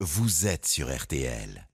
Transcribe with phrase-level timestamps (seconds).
[0.00, 1.66] vous êtes sur RTL.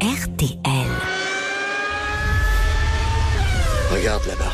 [0.00, 0.90] RTL.
[3.92, 4.52] Regarde là-bas.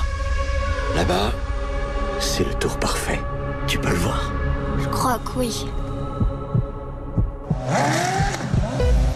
[0.95, 1.33] Là-bas,
[2.21, 3.21] c'est le tour parfait.
[3.67, 4.31] Tu peux le voir.
[4.79, 5.67] Je crois que oui.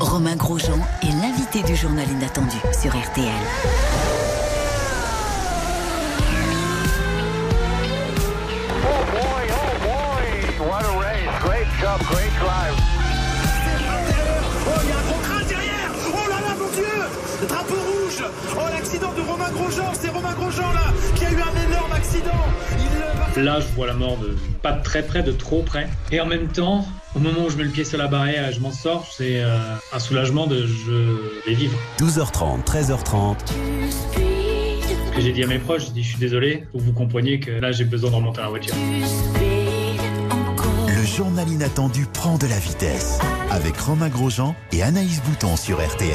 [0.00, 4.15] Romain Grosjean est l'invité du journal inattendu sur RTL.
[11.86, 12.76] Job, great drive.
[14.68, 18.24] Oh, il y a un gros crâne derrière Oh là là, mon Dieu drapeau rouge
[18.56, 22.42] Oh, l'accident de Romain Grosjean C'est Romain Grosjean, là, qui a eu un énorme accident
[22.72, 25.88] Il va Là, je vois la mort de pas de très près, de trop près.
[26.10, 28.52] Et en même temps, au moment où je mets le pied sur la barrière et
[28.52, 29.58] je m'en sors, c'est euh,
[29.92, 31.78] un soulagement de je vais vivre.
[32.00, 36.78] 12h30, 13h30, Ce que j'ai dit à mes proches, j'ai dit je suis désolé, faut
[36.78, 38.74] que vous compreniez que là j'ai besoin de remonter à la voiture.
[41.16, 43.18] Journal inattendu prend de la vitesse.
[43.50, 46.12] Avec Romain Grosjean et Anaïs Bouton sur RTL.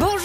[0.00, 0.21] Bonjour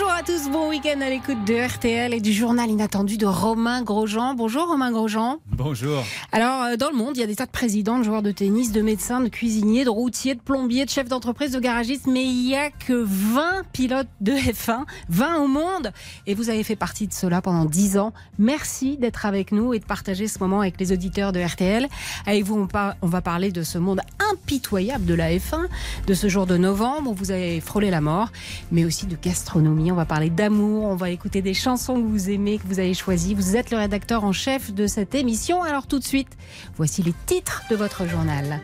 [0.78, 4.36] week-end à l'écoute de RTL et du journal inattendu de Romain Grosjean.
[4.36, 5.40] Bonjour Romain Grosjean.
[5.48, 6.04] Bonjour.
[6.32, 8.32] Alors, euh, dans le monde, il y a des tas de présidents, de joueurs de
[8.32, 12.24] tennis, de médecins, de cuisiniers, de routiers, de plombiers, de chefs d'entreprise, de garagistes, mais
[12.24, 15.92] il n'y a que 20 pilotes de F1, 20 au monde.
[16.28, 18.14] Et vous avez fait partie de cela pendant 10 ans.
[18.38, 21.88] Merci d'être avec nous et de partager ce moment avec les auditeurs de RTL.
[22.28, 22.68] Avec vous,
[23.02, 25.66] on, va parler de ce monde impitoyable de la F1,
[26.06, 28.32] de ce jour de novembre où vous avez frôlé la mort,
[28.72, 29.92] mais aussi de gastronomie.
[29.92, 32.94] On va parler d'amour, on va écouter des chansons que vous aimez, que vous avez
[32.94, 33.34] choisies.
[33.34, 35.64] Vous êtes le rédacteur en chef de cette émission.
[35.64, 36.30] Alors tout de suite,
[36.76, 38.62] voici les titres de votre journal.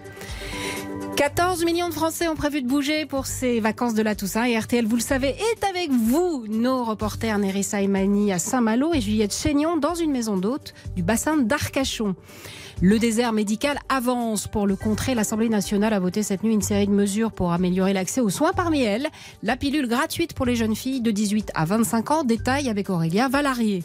[1.15, 4.57] 14 millions de Français ont prévu de bouger pour ces vacances de la Toussaint et
[4.57, 9.33] RTL, vous le savez, est avec vous, nos reporters Nerissa Imani à Saint-Malo et Juliette
[9.33, 12.15] Chénion dans une maison d'hôte du bassin d'Arcachon.
[12.81, 15.15] Le désert médical avance pour le contrer.
[15.15, 18.51] L'Assemblée nationale a voté cette nuit une série de mesures pour améliorer l'accès aux soins.
[18.53, 19.07] Parmi elles,
[19.41, 22.23] la pilule gratuite pour les jeunes filles de 18 à 25 ans.
[22.23, 23.83] Détail avec Aurélia Valarié.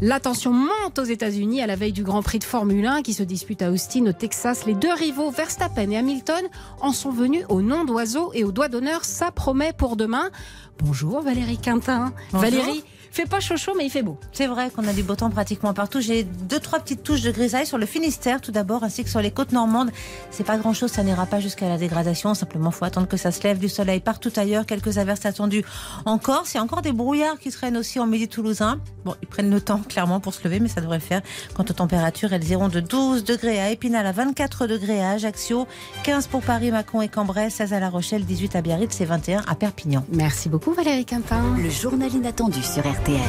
[0.00, 3.14] La tension monte aux États-Unis à la veille du Grand Prix de Formule 1 qui
[3.14, 4.66] se dispute à Austin, au Texas.
[4.66, 6.44] Les deux rivaux, Verstappen et Hamilton,
[6.80, 9.04] en sont venus au nom d'oiseau et au doigt d'honneur.
[9.04, 10.30] Ça promet pour demain.
[10.78, 12.12] Bonjour Valérie Quintin.
[12.32, 12.50] Bonjour.
[12.50, 12.84] Valérie,
[13.16, 14.18] fait pas chaud chaud, mais il fait beau.
[14.32, 16.02] C'est vrai qu'on a du beau temps pratiquement partout.
[16.02, 19.22] J'ai deux, trois petites touches de grisaille sur le Finistère tout d'abord, ainsi que sur
[19.22, 19.90] les côtes normandes.
[20.30, 22.34] C'est pas grand chose, ça n'ira pas jusqu'à la dégradation.
[22.34, 24.66] Simplement, faut attendre que ça se lève du soleil partout ailleurs.
[24.66, 25.64] Quelques averses attendues
[26.04, 26.52] en Corse.
[26.52, 28.80] Il y a encore des brouillards qui traînent aussi en midi toulousain.
[29.06, 31.22] Bon, ils prennent le temps clairement pour se lever, mais ça devrait le faire.
[31.54, 35.66] Quant aux températures, elles iront de 12 degrés à Épinal à 24 degrés à Ajaccio,
[36.04, 39.42] 15 pour Paris, Mâcon et Cambrai, 16 à La Rochelle, 18 à Biarritz et 21
[39.46, 40.04] à Perpignan.
[40.12, 41.56] Merci beaucoup Valérie Quintin.
[41.56, 43.20] Le journal inattendu sur RTL.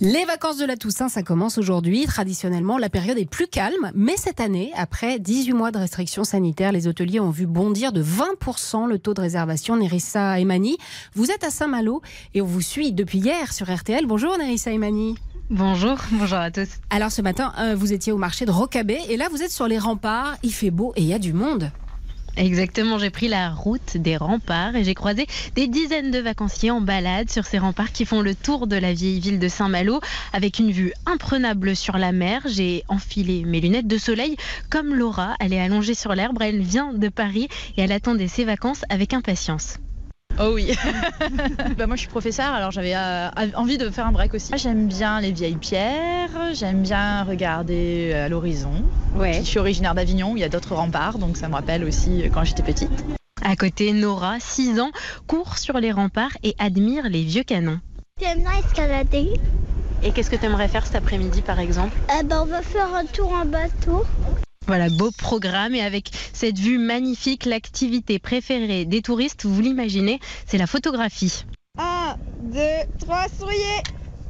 [0.00, 2.06] Les vacances de la Toussaint, ça commence aujourd'hui.
[2.06, 3.90] Traditionnellement, la période est plus calme.
[3.94, 8.02] Mais cette année, après 18 mois de restrictions sanitaires, les hôteliers ont vu bondir de
[8.02, 9.76] 20% le taux de réservation.
[9.76, 10.78] Nerissa Emani,
[11.14, 12.00] vous êtes à Saint-Malo
[12.32, 14.06] et on vous suit depuis hier sur RTL.
[14.06, 15.18] Bonjour Nerissa Emani.
[15.50, 16.68] Bonjour, bonjour à tous.
[16.88, 19.68] Alors ce matin, euh, vous étiez au marché de Rocabé et là vous êtes sur
[19.68, 20.38] les remparts.
[20.42, 21.70] Il fait beau et il y a du monde.
[22.36, 25.26] Exactement, j'ai pris la route des remparts et j'ai croisé
[25.56, 28.92] des dizaines de vacanciers en balade sur ces remparts qui font le tour de la
[28.92, 30.00] vieille ville de Saint-Malo
[30.32, 32.40] avec une vue imprenable sur la mer.
[32.46, 34.36] J'ai enfilé mes lunettes de soleil
[34.70, 38.44] comme Laura, elle est allongée sur l'herbe, elle vient de Paris et elle attendait ses
[38.44, 39.76] vacances avec impatience.
[40.42, 40.74] Oh oui.
[41.76, 44.52] bah moi je suis professeur alors j'avais euh, envie de faire un break aussi.
[44.56, 48.72] J'aime bien les vieilles pierres, j'aime bien regarder euh, à l'horizon.
[49.20, 52.22] Je suis originaire d'Avignon, où il y a d'autres remparts donc ça me rappelle aussi
[52.22, 52.90] euh, quand j'étais petite.
[53.42, 54.92] À côté, Nora, 6 ans,
[55.26, 57.80] court sur les remparts et admire les vieux canons.
[58.20, 59.32] J'aime bien escalader?
[60.02, 61.96] Et qu'est-ce que tu aimerais faire cet après-midi par exemple?
[62.18, 64.04] Eh ben, on va faire un tour en bateau.
[64.66, 70.58] Voilà, beau programme et avec cette vue magnifique, l'activité préférée des touristes, vous l'imaginez, c'est
[70.58, 71.44] la photographie.
[71.78, 72.58] 1, 2,
[73.00, 73.58] 3, souriez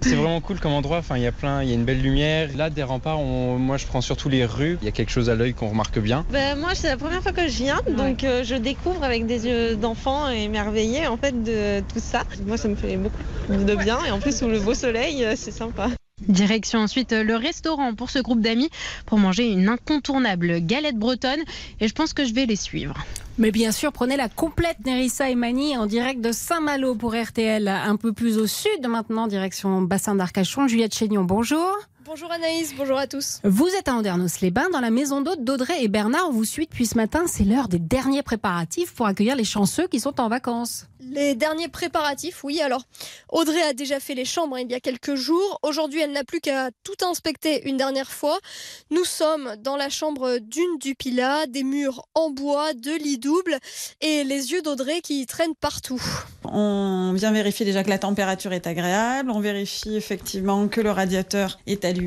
[0.03, 0.99] C'est vraiment cool comme endroit.
[0.99, 2.49] Enfin, il y a plein, il y a une belle lumière.
[2.57, 4.79] Là, des remparts, on- moi, je prends surtout les rues.
[4.81, 6.25] Il y a quelque chose à l'œil qu'on remarque bien.
[6.31, 9.47] Ben, moi c'est la première fois que je viens donc euh, je découvre avec des
[9.47, 12.23] yeux d'enfant émerveillés en fait de tout ça.
[12.47, 13.19] Moi ça me fait beaucoup
[13.49, 15.89] de bien et en plus sous le beau soleil euh, c'est sympa.
[16.31, 18.71] Direction ensuite euh, le restaurant pour ce groupe d'amis
[19.05, 21.41] pour manger une incontournable galette bretonne
[21.81, 22.95] et je pense que je vais les suivre.
[23.37, 27.97] Mais bien sûr, prenez la complète Nerissa Emani en direct de Saint-Malo pour RTL, un
[27.97, 30.69] peu plus au sud maintenant, direction bassin d'Arcachon.
[30.69, 31.77] Juliette Chénion, bonjour.
[32.13, 33.39] Bonjour Anaïs, bonjour à tous.
[33.45, 36.27] Vous êtes à Andernos-les-Bains, dans la maison d'hôte d'Audrey et Bernard.
[36.27, 37.27] On vous suit depuis ce matin.
[37.29, 40.87] C'est l'heure des derniers préparatifs pour accueillir les chanceux qui sont en vacances.
[40.99, 42.61] Les derniers préparatifs, oui.
[42.61, 42.83] Alors,
[43.31, 45.59] Audrey a déjà fait les chambres hein, il y a quelques jours.
[45.63, 48.39] Aujourd'hui, elle n'a plus qu'à tout inspecter une dernière fois.
[48.91, 53.57] Nous sommes dans la chambre d'une du Pilat, des murs en bois, de lits doubles
[54.01, 56.03] et les yeux d'Audrey qui traînent partout.
[56.45, 59.31] On vient vérifier déjà que la température est agréable.
[59.31, 62.00] On vérifie effectivement que le radiateur est allumé,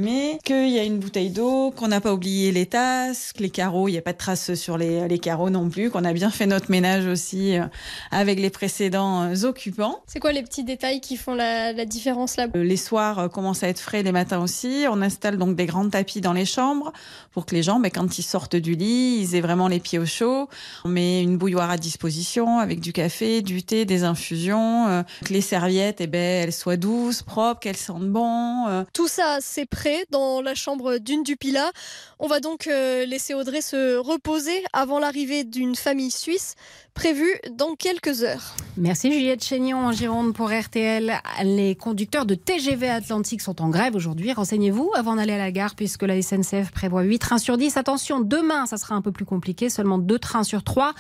[0.44, 3.88] qu'il y a une bouteille d'eau, qu'on n'a pas oublié les tasses, que les carreaux,
[3.88, 6.32] il n'y a pas de traces sur les, les carreaux non plus, qu'on a bien
[6.32, 7.66] fait notre ménage aussi euh,
[8.12, 10.00] avec les précédents euh, occupants.
[10.08, 13.64] C'est quoi les petits détails qui font la, la différence là Euh, Les soirs commencent
[13.64, 14.86] à être frais, les matins aussi.
[14.90, 16.92] On installe donc des grands tapis dans les chambres
[17.32, 20.00] pour que les gens, ben, quand ils sortent du lit, ils aient vraiment les pieds
[20.00, 20.50] au chaud.
[20.86, 25.42] On met une bouilloire à disposition avec du café, du thé, des infusions, que les
[25.42, 28.86] serviettes, eh ben, elles soient douces, propres, qu'elles sentent bon.
[28.94, 31.72] Tout ça, c'est prêt dans la chambre d'une du Pilat.
[32.20, 36.56] On va donc euh, laisser Audrey se reposer avant l'arrivée d'une famille suisse
[36.94, 38.56] prévue dans quelques heures.
[38.78, 41.14] Merci Juliette Chénion en Gironde pour RTL.
[41.44, 44.32] Les conducteurs de TGV Atlantique sont en grève aujourd'hui.
[44.32, 47.78] Renseignez-vous avant d'aller à la gare puisque la SNCF prévoit 8 trains sur 10.
[47.78, 49.70] Attention, demain, ça sera un peu plus compliqué.
[49.70, 50.94] Seulement 2 trains sur 3.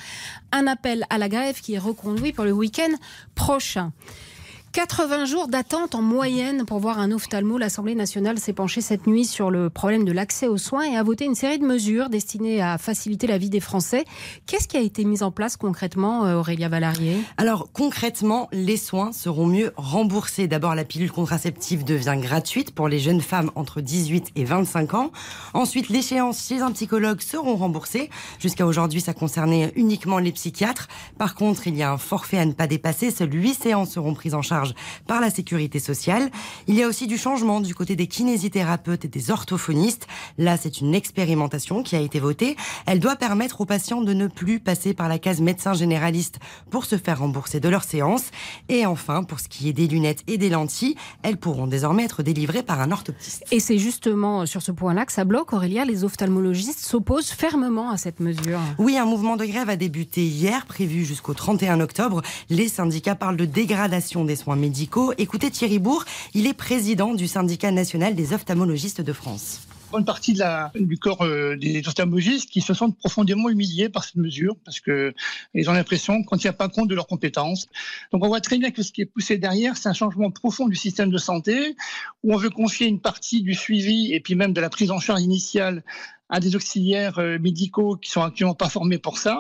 [0.52, 2.92] Un appel à la grève qui est reconduit pour le week-end
[3.36, 3.92] prochain.
[4.74, 7.60] 80 jours d'attente en moyenne pour voir un ophtalmo.
[7.60, 11.04] L'Assemblée nationale s'est penchée cette nuit sur le problème de l'accès aux soins et a
[11.04, 14.04] voté une série de mesures destinées à faciliter la vie des Français.
[14.48, 17.18] Qu'est-ce qui a été mis en place concrètement, euh, Aurélia Valarié?
[17.38, 20.48] Alors concrètement, les soins seront mieux remboursés.
[20.48, 25.12] D'abord, la pilule contraceptive devient gratuite pour les jeunes femmes entre 18 et 25 ans.
[25.54, 28.10] Ensuite, les séances chez un psychologue seront remboursées.
[28.40, 30.88] Jusqu'à aujourd'hui, ça concernait uniquement les psychiatres.
[31.20, 33.12] Par contre, il y a un forfait à ne pas dépasser.
[33.12, 34.63] Seules 8 séances seront prises en charge
[35.08, 36.30] par la sécurité sociale.
[36.68, 40.08] Il y a aussi du changement du côté des kinésithérapeutes et des orthophonistes.
[40.38, 42.56] Là, c'est une expérimentation qui a été votée.
[42.86, 46.40] Elle doit permettre aux patients de ne plus passer par la case médecin généraliste
[46.70, 48.32] pour se faire rembourser de leurs séances.
[48.70, 52.24] Et enfin, pour ce qui est des lunettes et des lentilles, elles pourront désormais être
[52.24, 53.46] délivrées par un orthoptiste.
[53.52, 55.86] Et c'est justement sur ce point-là que ça bloque, Aurélia.
[55.86, 58.60] Les ophtalmologistes s'opposent fermement à cette mesure.
[58.78, 62.22] Oui, un mouvement de grève a débuté hier, prévu jusqu'au 31 octobre.
[62.50, 65.14] Les syndicats parlent de dégradation des soins médicaux.
[65.18, 69.62] Écoutez Thierry Bourg, il est président du syndicat national des ophtalmologistes de France
[69.94, 74.04] bonne partie de la, du corps euh, des ophtalmologistes qui se sentent profondément humiliés par
[74.04, 75.14] cette mesure parce que
[75.54, 77.68] ils ont l'impression qu'on ne tient pas compte de leurs compétences.
[78.12, 80.68] Donc on voit très bien que ce qui est poussé derrière, c'est un changement profond
[80.68, 81.76] du système de santé
[82.24, 85.00] où on veut confier une partie du suivi et puis même de la prise en
[85.00, 85.84] charge initiale
[86.28, 89.40] à des auxiliaires euh, médicaux qui sont actuellement pas formés pour ça.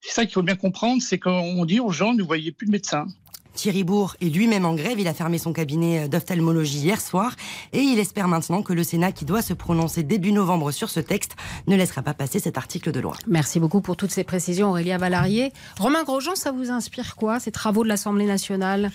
[0.00, 2.72] C'est ça qu'il faut bien comprendre, c'est qu'on dit aux gens ne voyez plus de
[2.72, 3.06] médecins.
[3.54, 4.98] Thierry Bourg est lui-même en grève.
[4.98, 7.34] Il a fermé son cabinet d'ophtalmologie hier soir
[7.72, 11.00] et il espère maintenant que le Sénat, qui doit se prononcer début novembre sur ce
[11.00, 13.14] texte, ne laissera pas passer cet article de loi.
[13.26, 15.52] Merci beaucoup pour toutes ces précisions, Aurélia Valarié.
[15.78, 18.90] Romain Grosjean, ça vous inspire quoi, ces travaux de l'Assemblée nationale?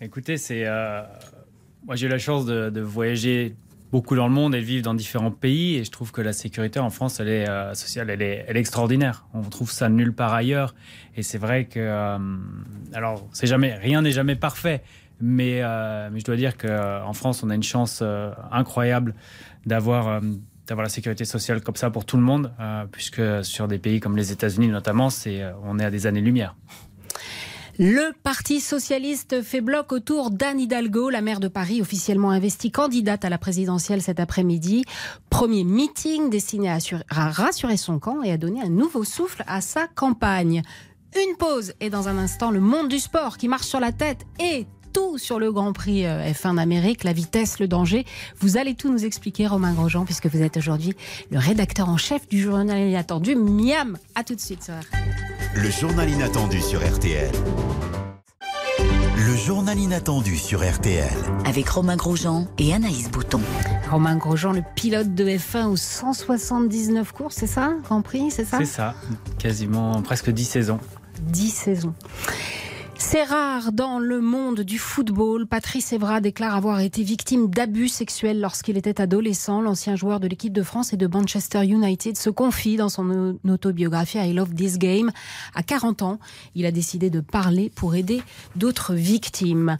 [0.00, 0.64] Écoutez, c'est.
[0.66, 1.02] euh,
[1.86, 3.56] Moi, j'ai eu la chance de, de voyager
[3.90, 5.76] beaucoup dans le monde de vivre dans différents pays.
[5.76, 8.56] Et je trouve que la sécurité en France, elle est euh, sociale, elle est, elle
[8.56, 9.26] extraordinaire.
[9.34, 10.74] On trouve ça nulle part ailleurs.
[11.16, 12.18] Et c'est vrai que, euh,
[12.92, 14.82] alors, c'est jamais, rien n'est jamais parfait.
[15.20, 18.02] Mais, euh, mais je dois dire qu'en France, on a une chance
[18.52, 19.14] incroyable
[19.64, 20.20] d'avoir
[20.66, 22.52] d'avoir la sécurité sociale comme ça pour tout le monde,
[22.90, 26.56] puisque sur des pays comme les États-Unis notamment, c'est on est à des années-lumière.
[27.78, 33.24] Le Parti socialiste fait bloc autour d'Anne Hidalgo, la maire de Paris, officiellement investie candidate
[33.26, 34.84] à la présidentielle cet après-midi.
[35.28, 39.44] Premier meeting destiné à, assurer- à rassurer son camp et à donner un nouveau souffle
[39.46, 40.62] à sa campagne.
[41.16, 44.22] Une pause et dans un instant, le monde du sport qui marche sur la tête
[44.40, 48.06] et tout sur le Grand Prix euh, F1 d'Amérique, la vitesse, le danger.
[48.38, 50.94] Vous allez tout nous expliquer, Romain Grosjean, puisque vous êtes aujourd'hui
[51.30, 53.98] le rédacteur en chef du journal inattendu Miam.
[54.14, 54.72] À tout de suite sur
[55.58, 57.30] Le journal inattendu sur RTL.
[59.16, 61.08] Le journal inattendu sur RTL.
[61.46, 63.40] Avec Romain Grosjean et Anaïs Bouton.
[63.90, 68.58] Romain Grosjean, le pilote de F1 aux 179 courses, c'est ça Grand Prix, c'est ça?
[68.58, 68.94] C'est ça,
[69.38, 70.78] quasiment presque 10 saisons.
[71.22, 71.94] 10 saisons.
[73.08, 75.46] C'est rare dans le monde du football.
[75.46, 79.60] Patrice Evra déclare avoir été victime d'abus sexuels lorsqu'il était adolescent.
[79.60, 84.18] L'ancien joueur de l'équipe de France et de Manchester United se confie dans son autobiographie
[84.18, 85.12] I Love This Game.
[85.54, 86.18] À 40 ans,
[86.56, 88.22] il a décidé de parler pour aider
[88.56, 89.78] d'autres victimes.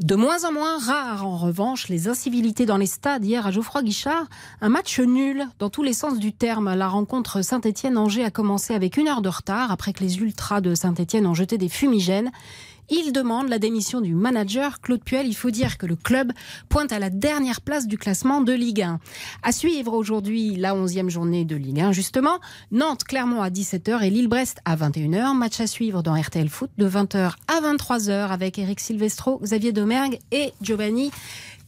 [0.00, 3.24] De moins en moins rares, en revanche, les incivilités dans les stades.
[3.24, 4.26] Hier, à Geoffroy Guichard,
[4.60, 6.74] un match nul dans tous les sens du terme.
[6.74, 10.74] La rencontre Saint-Étienne-Angers a commencé avec une heure de retard après que les ultras de
[10.74, 12.32] Saint-Étienne ont jeté des fumigènes.
[12.90, 15.26] Il demande la démission du manager Claude Puel.
[15.26, 16.32] Il faut dire que le club
[16.68, 19.00] pointe à la dernière place du classement de Ligue 1.
[19.42, 22.40] À suivre aujourd'hui la 11e journée de Ligue 1, justement.
[22.72, 25.36] Nantes, Clermont à 17h et Lille-Brest à 21h.
[25.36, 30.18] Match à suivre dans RTL Foot de 20h à 23h avec Eric Silvestro, Xavier Domergue
[30.30, 31.10] et Giovanni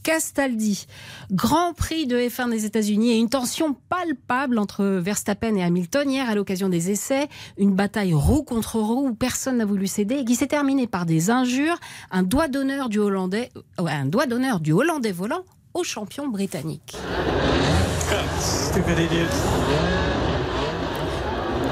[0.07, 0.87] Castaldi.
[1.33, 6.31] Grand prix de F1 des États-Unis et une tension palpable entre Verstappen et Hamilton hier
[6.31, 7.27] à l'occasion des essais.
[7.59, 11.07] Une bataille roue contre roue où personne n'a voulu céder et qui s'est terminée par
[11.07, 11.81] des injures.
[12.13, 15.43] Un doigt d'honneur du Hollandais, un doigt d'honneur du Hollandais volant
[15.75, 16.97] au champion britannique.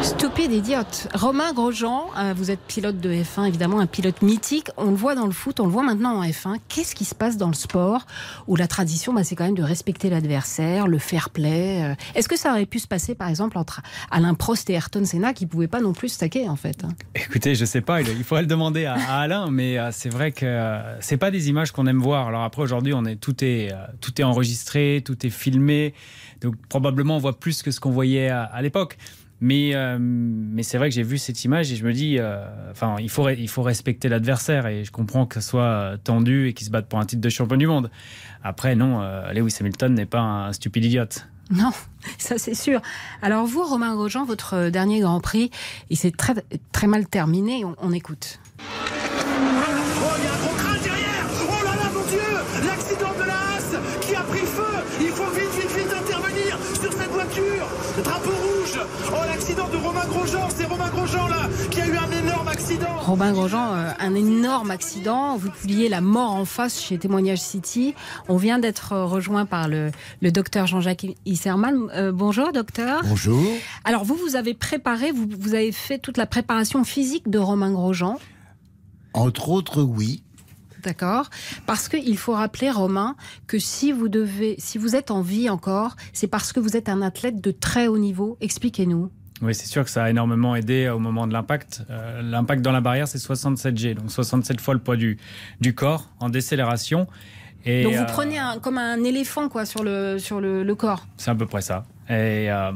[0.04, 1.08] Stupide idiote.
[1.14, 4.68] Romain Grosjean, euh, vous êtes pilote de F1, évidemment un pilote mythique.
[4.76, 6.56] On le voit dans le foot, on le voit maintenant en F1.
[6.68, 8.06] Qu'est-ce qui se passe dans le sport
[8.46, 11.84] où la tradition, bah, c'est quand même de respecter l'adversaire, le fair play.
[11.84, 11.94] euh.
[12.14, 13.80] Est-ce que ça aurait pu se passer, par exemple, entre
[14.10, 16.90] Alain Prost et Ayrton Senna, qui pouvaient pas non plus se taquer, en fait hein?
[17.14, 20.82] Écoutez, je sais pas, il faudrait le demander à, Alain, mais euh, c'est vrai que
[21.00, 22.28] c'est pas des images qu'on aime voir.
[22.28, 22.92] Alors après, aujourd'hui,
[23.22, 25.94] tout est tout est enregistré, tout est filmé,
[26.42, 28.98] donc probablement on voit plus que ce qu'on voyait à l'époque.
[29.44, 32.46] Mais, euh, mais c'est vrai que j'ai vu cette image et je me dis, euh,
[32.70, 36.48] enfin, il faut, il faut respecter l'adversaire et je comprends que ce soit euh, tendu
[36.48, 37.90] et qu'il se batte pour un titre de champion du monde.
[38.42, 41.28] Après, non, euh, Lewis Hamilton n'est pas un stupide idiote.
[41.50, 41.72] Non,
[42.18, 42.80] ça c'est sûr.
[43.20, 45.50] Alors vous, Romain Grosjean, votre dernier Grand Prix,
[45.90, 46.32] il s'est très,
[46.72, 47.66] très mal terminé.
[47.66, 48.40] On, on écoute.
[59.94, 63.90] Romain Grosjean C'est Romain Grosjean, là, qui a eu un énorme accident Robin Grosjean, euh,
[64.00, 65.36] un énorme accident.
[65.36, 67.94] Vous publiez La mort en face chez Témoignage City.
[68.28, 71.90] On vient d'être euh, rejoint par le, le docteur Jean-Jacques Isserman.
[71.94, 73.02] Euh, bonjour, docteur.
[73.04, 73.40] Bonjour.
[73.84, 77.70] Alors, vous, vous avez préparé, vous, vous avez fait toute la préparation physique de Romain
[77.70, 78.18] Grosjean.
[79.12, 80.24] Entre autres, oui.
[80.82, 81.30] D'accord.
[81.66, 83.14] Parce qu'il faut rappeler, Romain,
[83.46, 86.88] que si vous devez, si vous êtes en vie encore, c'est parce que vous êtes
[86.88, 88.36] un athlète de très haut niveau.
[88.40, 89.10] Expliquez-nous.
[89.44, 91.84] Oui, c'est sûr que ça a énormément aidé au moment de l'impact.
[91.90, 95.18] Euh, l'impact dans la barrière, c'est 67 G, donc 67 fois le poids du,
[95.60, 97.06] du corps en décélération.
[97.66, 100.74] Et, Donc vous euh, prenez un, comme un éléphant quoi sur le sur le, le
[100.74, 101.06] corps.
[101.16, 101.84] C'est à peu près ça.
[102.08, 102.72] Et, euh,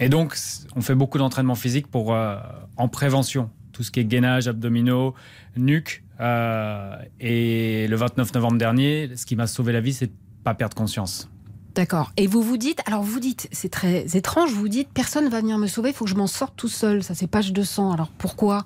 [0.00, 0.36] et donc,
[0.74, 2.36] on fait beaucoup d'entraînement physique pour, euh,
[2.76, 3.50] en prévention.
[3.72, 5.14] Tout ce qui est gainage, abdominaux,
[5.56, 6.02] nuque.
[6.20, 10.12] Euh, et le 29 novembre dernier, ce qui m'a sauvé la vie, c'est de
[10.42, 11.28] pas perdre conscience.
[11.74, 12.12] D'accord.
[12.16, 15.58] Et vous vous dites, alors vous dites, c'est très étrange, vous dites, personne va venir
[15.58, 17.02] me sauver, il faut que je m'en sorte tout seul.
[17.02, 17.92] Ça c'est page 200.
[17.92, 18.64] Alors pourquoi?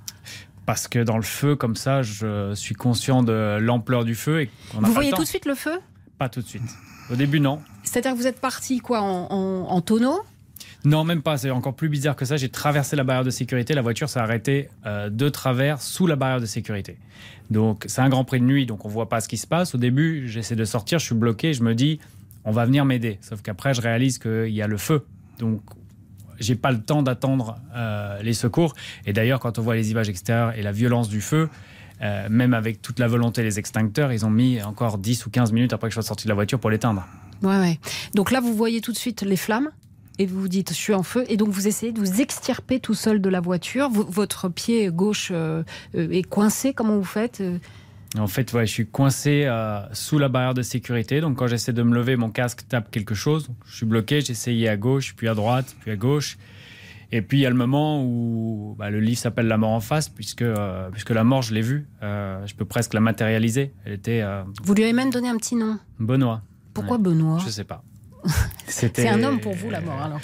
[0.67, 4.43] Parce que dans le feu, comme ça, je suis conscient de l'ampleur du feu.
[4.43, 5.79] Et Vous voyez tout de suite le feu?
[6.19, 6.63] Pas tout de suite.
[7.11, 7.61] Au début, non.
[7.85, 10.21] C'est-à-dire que vous êtes parti quoi en, en- en tonneau?
[10.85, 11.39] Non, même pas.
[11.39, 12.37] C'est encore plus bizarre que ça.
[12.37, 13.73] J'ai traversé la barrière de sécurité.
[13.73, 16.99] La voiture s'est arrêtée euh, de travers sous la barrière de sécurité.
[17.51, 19.75] Donc, c'est un grand prix de nuit, donc on voit pas ce qui se passe.
[19.75, 21.55] Au début, j'essaie de sortir, je suis bloqué.
[21.55, 21.99] Je me dis,
[22.45, 23.19] on va venir m'aider.
[23.21, 25.05] Sauf qu'après, je réalise qu'il y a le feu.
[25.39, 25.61] Donc,
[26.41, 28.75] j'ai pas le temps d'attendre euh, les secours.
[29.07, 31.49] Et d'ailleurs, quand on voit les images extérieures et la violence du feu,
[32.01, 35.53] euh, même avec toute la volonté des extincteurs, ils ont mis encore 10 ou 15
[35.53, 37.07] minutes après que je sois sorti de la voiture pour l'éteindre.
[37.43, 37.79] Ouais, ouais.
[38.15, 39.71] Donc là, vous voyez tout de suite les flammes
[40.19, 41.25] et vous vous dites, je suis en feu.
[41.29, 43.89] Et donc, vous essayez de vous extirper tout seul de la voiture.
[43.91, 45.63] Votre pied gauche euh,
[45.95, 46.73] est coincé.
[46.73, 47.43] Comment vous faites
[48.17, 51.21] En fait, ouais, je suis coincé euh, sous la barrière de sécurité.
[51.21, 53.51] Donc, quand j'essaie de me lever, mon casque tape quelque chose.
[53.67, 54.21] Je suis bloqué.
[54.23, 56.39] J'essayais à gauche, puis à droite, puis à gauche.
[57.13, 59.81] Et puis, il y a le moment où bah, le livre s'appelle La mort en
[59.81, 61.87] face, puisque, euh, puisque la mort, je l'ai vue.
[62.03, 63.73] Euh, je peux presque la matérialiser.
[63.85, 64.25] Elle était
[64.63, 65.79] Vous lui avez même donné un petit nom.
[65.99, 66.43] Benoît.
[66.73, 67.03] Pourquoi Ouais.
[67.03, 67.83] Benoît Je sais pas.
[68.67, 70.21] C'était- C'est un homme pour vous, la mort, alors.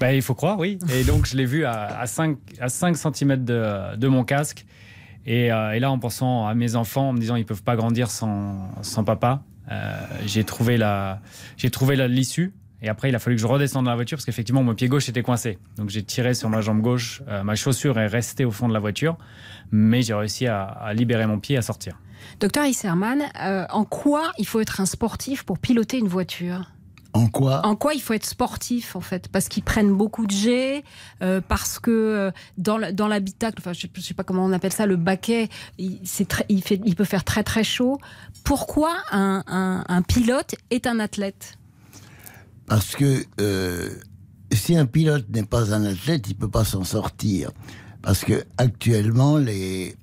[0.00, 0.78] Bah, il faut croire, oui.
[0.92, 4.66] Et donc, je l'ai vu à, à 5, à 5 cm de, de mon casque.
[5.26, 7.76] Et, euh, et là, en pensant à mes enfants, en me disant ils peuvent pas
[7.76, 9.92] grandir sans, sans papa, euh,
[10.26, 11.20] j'ai trouvé la,
[11.56, 12.52] j'ai trouvé l'issue.
[12.82, 14.88] Et après, il a fallu que je redescende dans la voiture parce qu'effectivement, mon pied
[14.88, 15.58] gauche était coincé.
[15.78, 17.22] Donc, j'ai tiré sur ma jambe gauche.
[17.28, 19.16] Euh, ma chaussure est restée au fond de la voiture.
[19.72, 21.98] Mais j'ai réussi à, à libérer mon pied et à sortir.
[22.40, 26.72] Docteur Isserman, euh, en quoi il faut être un sportif pour piloter une voiture?
[27.14, 29.28] En quoi En quoi il faut être sportif en fait?
[29.28, 30.82] Parce qu'ils prennent beaucoup de jets,
[31.22, 32.76] euh, parce que euh, dans
[33.08, 36.44] l'habitacle, enfin je je sais pas comment on appelle ça, le baquet, il, c'est très,
[36.48, 37.98] il, fait, il peut faire très très chaud.
[38.42, 41.56] Pourquoi un, un- un pilote est un athlète?
[42.66, 43.90] Parce que euh,
[44.52, 47.50] si un pilote n'est pas un athlète, il peut pas s'en sortir.
[48.02, 49.96] Parce que actuellement, les,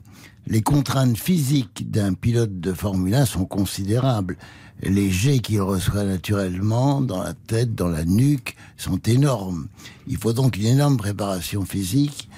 [0.51, 4.38] les contraintes physiques d'un pilote de Formule 1 sont considérables.
[4.84, 9.70] Les jets qu'il reçoit naturellement dans la tête, dans la nuque, sont énormes.
[10.08, 12.29] Il faut donc une énorme préparation physique.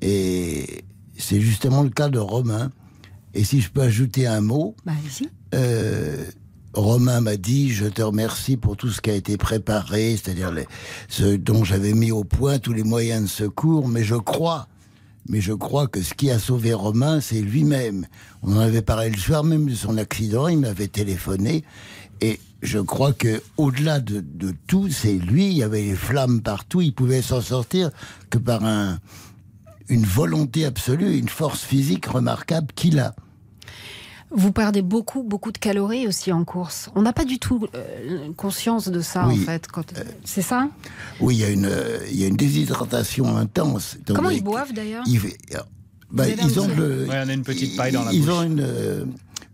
[0.00, 0.82] Et
[1.18, 2.70] c'est justement le cas de Romain.
[3.34, 4.92] Et si je peux ajouter un mot, bah,
[5.54, 6.24] euh,
[6.72, 10.54] Romain m'a dit je te remercie pour tout ce qui a été préparé, c'est-à-dire
[11.08, 14.68] ce dont j'avais mis au point tous les moyens de secours, mais je crois,
[15.28, 18.06] mais je crois que ce qui a sauvé Romain, c'est lui-même.
[18.42, 21.64] On en avait parlé le soir même de son accident, il m'avait téléphoné,
[22.20, 25.46] et je crois que au-delà de, de tout, c'est lui.
[25.46, 26.80] Il y avait les flammes partout.
[26.80, 27.90] Il pouvait s'en sortir
[28.30, 28.98] que par un,
[29.88, 33.14] une volonté absolue, une force physique remarquable qu'il a.
[34.30, 36.90] Vous perdez beaucoup, beaucoup de calories aussi en course.
[36.94, 39.66] On n'a pas du tout euh, conscience de ça, en fait.
[39.68, 39.94] Quand...
[40.24, 40.68] C'est ça?
[41.20, 41.70] Oui, il y, a une,
[42.10, 43.96] il y a une déshydratation intense.
[44.06, 45.04] Comment ils boivent d'ailleurs?
[46.10, 48.30] bah, ils ont le, ouais, on a une petite paille dans la ils bouche.
[48.30, 49.04] ont une, euh,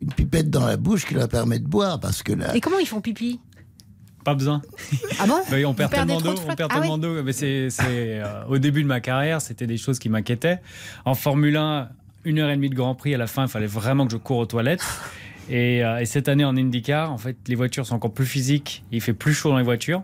[0.01, 2.55] une pipette dans la bouche qui leur permet de boire parce que là.
[2.55, 3.41] Et comment ils font pipi?
[4.25, 4.63] Pas besoin.
[5.19, 5.41] Ah bon?
[5.51, 6.35] Bah, On perd tellement d'eau.
[6.49, 7.23] On perd ah tellement d'eau.
[7.23, 10.61] Mais c'est, euh, au début de ma carrière, c'était des choses qui m'inquiétaient.
[11.05, 11.89] En Formule 1,
[12.25, 14.17] une heure et demie de Grand Prix, à la fin, il fallait vraiment que je
[14.17, 14.85] cours aux toilettes.
[15.51, 18.83] Et, euh, et, cette année en IndyCar, en fait, les voitures sont encore plus physiques.
[18.93, 20.03] Il fait plus chaud dans les voitures.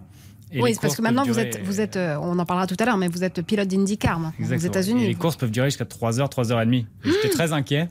[0.53, 2.77] Et oui, c'est parce que maintenant vous êtes, vous êtes, euh, on en parlera tout
[2.79, 5.07] à l'heure, mais vous êtes pilote d'IndyCar aux États-Unis.
[5.07, 6.87] Les courses peuvent durer jusqu'à 3 heures, 3 heures et demie.
[7.05, 7.89] J'étais très inquiet,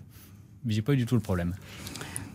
[0.65, 1.55] mais j'ai pas eu du tout le problème.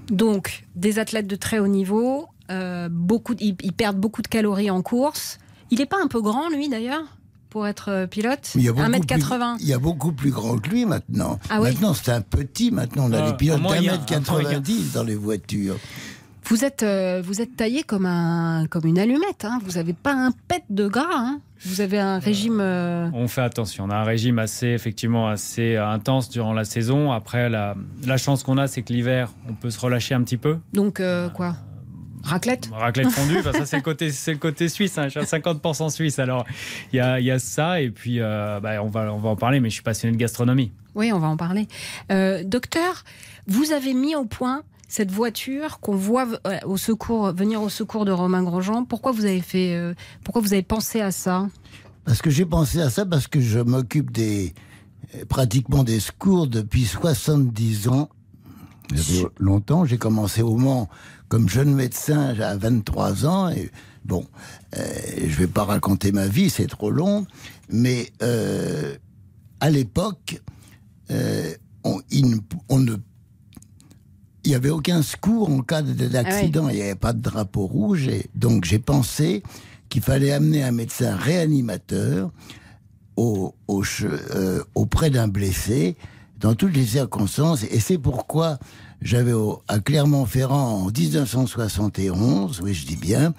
[0.08, 4.70] Donc, des athlètes de très haut niveau, euh, beaucoup, ils, ils, perdent beaucoup de calories
[4.70, 5.38] en course.
[5.70, 7.04] Il n'est pas un peu grand, lui, d'ailleurs?
[7.54, 10.68] Pour être euh, pilote il y a 1m80 Il y a beaucoup plus grand que
[10.70, 11.38] lui maintenant.
[11.48, 12.72] Ah oui maintenant, c'est un petit.
[12.72, 15.14] Maintenant, on a Euh, des pilotes au moins, il y a un 1m90 dans les
[15.14, 15.76] voitures.
[16.46, 19.44] Vous êtes, euh, vous êtes taillé comme, un, comme une allumette.
[19.44, 19.60] Hein.
[19.64, 21.06] Vous n'avez pas un pet de gras.
[21.12, 21.40] Hein.
[21.64, 22.58] Vous avez un régime.
[22.60, 23.84] euh, On fait attention.
[23.84, 27.12] On a un régime assez, effectivement, assez intense durant la saison.
[27.12, 30.36] Après, la, la chance qu'on a, c'est que l'hiver, on peut se relâcher un petit
[30.38, 30.58] peu.
[30.72, 31.54] Donc, euh, quoi?
[32.24, 32.70] Raclette?
[32.72, 34.96] Raclette fondue, bah, ça c'est le côté, c'est le côté suisse.
[34.98, 35.04] Hein.
[35.04, 36.18] Je suis à 50% suisse.
[36.18, 36.44] Alors
[36.92, 39.36] il y a, y a, ça et puis euh, bah, on va, on va en
[39.36, 39.60] parler.
[39.60, 40.72] Mais je suis passionné de gastronomie.
[40.94, 41.68] Oui, on va en parler.
[42.12, 43.04] Euh, docteur,
[43.46, 48.04] vous avez mis au point cette voiture qu'on voit euh, au secours, venir au secours
[48.04, 48.84] de Romain Grosjean.
[48.84, 51.48] Pourquoi vous avez fait, euh, pourquoi vous avez pensé à ça?
[52.04, 54.54] Parce que j'ai pensé à ça parce que je m'occupe des
[55.28, 58.08] pratiquement des secours depuis 70 ans.
[59.38, 60.88] Longtemps, j'ai commencé au Mans
[61.28, 63.48] comme jeune médecin à 23 ans.
[63.50, 63.70] Et
[64.04, 64.26] bon,
[64.76, 64.84] euh,
[65.26, 67.26] je vais pas raconter ma vie, c'est trop long.
[67.70, 68.96] Mais euh,
[69.60, 70.40] à l'époque,
[71.10, 72.96] euh, on, ne
[74.44, 76.72] il n'y avait aucun secours en cas d'accident, ah oui.
[76.74, 78.08] il n'y avait pas de drapeau rouge.
[78.08, 79.42] Et donc j'ai pensé
[79.88, 82.30] qu'il fallait amener un médecin réanimateur
[83.16, 85.96] au, au, euh, auprès d'un blessé
[86.44, 87.64] dans toutes les circonstances.
[87.70, 88.58] Et c'est pourquoi
[89.00, 89.32] j'avais
[89.66, 93.32] à Clermont-Ferrand en 1971, oui je dis bien,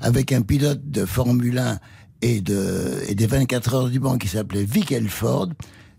[0.00, 1.80] avec un pilote de Formule 1
[2.22, 5.48] et, de, et des 24 heures du Mans qui s'appelait Vic Elford,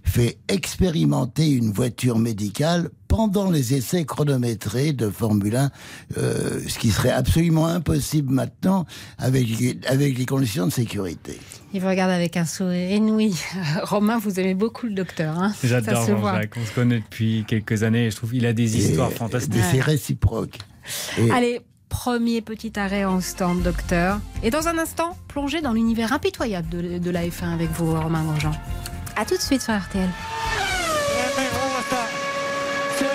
[0.04, 5.72] fait expérimenter une voiture médicale pendant les essais chronométrés de Formule 1,
[6.18, 8.86] euh, ce qui serait absolument impossible maintenant
[9.20, 9.48] avec,
[9.88, 11.40] avec les conditions de sécurité.
[11.74, 13.36] Il vous regarde avec un sourire inouï.
[13.84, 15.38] Romain, vous aimez beaucoup le docteur.
[15.38, 15.54] Hein?
[15.64, 16.56] J'adore Jean-Jacques.
[16.60, 19.56] On se connaît depuis quelques années et je trouve qu'il a des histoires et, fantastiques.
[19.56, 20.58] Et c'est réciproque.
[21.20, 21.32] Et...
[21.32, 24.20] Allez, premier petit arrêt en stand, docteur.
[24.42, 28.24] Et dans un instant, plongez dans l'univers impitoyable de, de, la F1 avec vous, Romain
[28.24, 28.54] Grosjean.
[29.16, 30.10] A tout de suite sur RTL.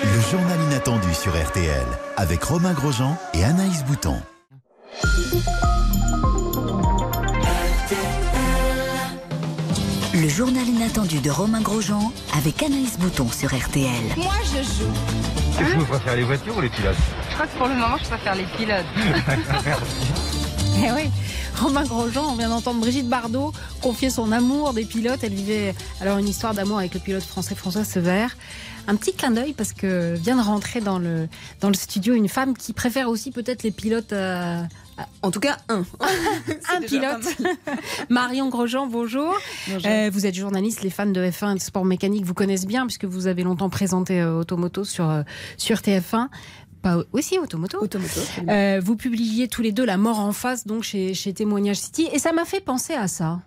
[0.03, 1.85] Le journal inattendu sur RTL
[2.17, 4.21] avec Romain Grosjean et Anaïs Bouton.
[10.13, 13.89] Le journal inattendu de Romain Grosjean avec Anaïs Bouton sur RTL.
[14.17, 14.91] Moi, je joue.
[15.57, 16.95] Que vous préférez, les voitures ou les pilotes?
[17.29, 18.85] Je crois que pour le moment, je préfère les pilotes.
[20.81, 21.11] Eh oui,
[21.59, 25.19] Romain Grosjean, on vient d'entendre Brigitte Bardot confier son amour des pilotes.
[25.23, 28.27] Elle vivait alors une histoire d'amour avec le pilote français François Sever.
[28.87, 31.27] Un petit clin d'œil parce que vient de rentrer dans le,
[31.59, 34.67] dans le studio une femme qui préfère aussi peut-être les pilotes à,
[35.21, 35.83] en tout cas, un.
[36.75, 37.37] un pilote.
[38.09, 39.35] Marion Grosjean, bonjour.
[39.67, 39.91] bonjour.
[39.91, 42.85] Euh, vous êtes journaliste, les fans de F1 et de sport mécanique vous connaissent bien
[42.85, 45.23] puisque vous avez longtemps présenté euh, Automoto sur, euh,
[45.57, 46.27] sur TF1.
[46.81, 47.79] Pas aussi Automoto.
[47.81, 48.21] Automoto.
[48.47, 52.07] Euh, vous publiez tous les deux La mort en face donc chez, chez Témoignage City
[52.13, 53.41] et ça m'a fait penser à ça.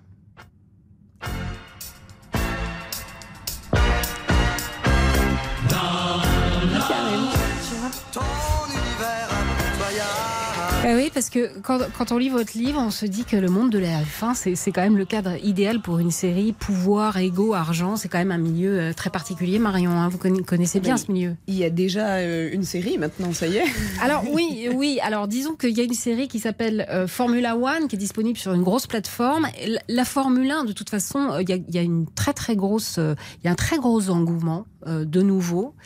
[10.82, 13.48] Bah oui, parce que quand, quand, on lit votre livre, on se dit que le
[13.48, 16.52] monde de la F1, c'est quand même le cadre idéal pour une série.
[16.52, 19.60] Pouvoir, ego, argent, c'est quand même un milieu euh, très particulier.
[19.60, 21.36] Marion, hein, vous connaissez bien oui, ce milieu.
[21.46, 23.64] Il y a déjà euh, une série maintenant, ça y est.
[24.02, 24.98] Alors oui, oui.
[25.04, 28.36] Alors disons qu'il y a une série qui s'appelle euh, Formula One, qui est disponible
[28.36, 29.46] sur une grosse plateforme.
[29.64, 32.32] La, la Formule 1, de toute façon, il y a, il y a une très
[32.32, 35.76] très grosse, il y a un très gros engouement de nouveau.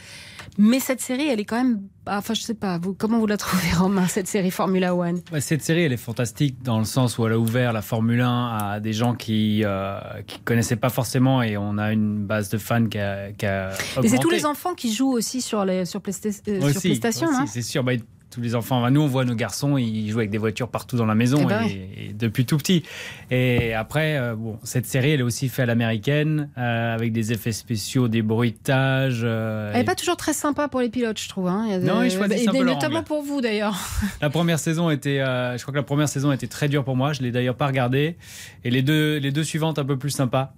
[0.59, 1.81] Mais cette série, elle est quand même.
[2.07, 5.21] Enfin, je sais pas, vous, comment vous la trouvez, Romain, cette série Formula One?
[5.33, 8.21] Ouais, Cette série, elle est fantastique dans le sens où elle a ouvert la Formule
[8.21, 12.49] 1 à des gens qui euh, qui connaissaient pas forcément et on a une base
[12.49, 13.71] de fans qui a, qui a
[14.03, 17.29] Et c'est tous les enfants qui jouent aussi sur, les, sur, Playsta- euh, sur PlayStation.
[17.33, 17.45] hein.
[17.47, 17.83] c'est sûr.
[17.85, 17.93] Bah,
[18.37, 20.99] tous les enfants, enfin, nous on voit nos garçons, ils jouent avec des voitures partout
[20.99, 22.83] dans la maison Eh ben et, depuis tout petit.
[23.31, 27.33] Et après, euh, bon, cette série, elle est aussi faite à l'américaine euh, avec des
[27.33, 29.23] effets spéciaux, des bruitages.
[29.25, 31.49] euh, Elle n'est et pas toujours très sympa pour les pilotes, je trouve.
[31.49, 31.63] hein.
[31.65, 33.75] Il y a de- Non, ils choisissent et notamment pour vous d'ailleurs.
[34.21, 37.15] La première saison était, je crois que la première saison était très dure pour moi.
[37.15, 38.19] Je l'ai d'ailleurs pas regardée.
[38.65, 40.53] Et les deux, les deux suivantes un peu plus sympas,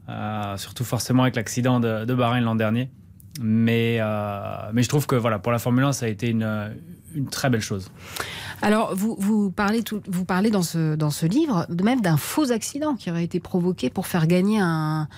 [0.56, 2.90] surtout forcément avec l'accident de, de Bahreïn l'an dernier.
[3.40, 4.40] Mais, euh,
[4.72, 6.42] mais je trouve que voilà, pour la Formule 1, ça a été une,
[7.14, 7.90] une très belle chose.
[8.62, 12.16] Alors, vous, vous, parlez, tout, vous parlez dans ce, dans ce livre de même d'un
[12.16, 15.08] faux accident qui aurait été provoqué pour faire gagner un,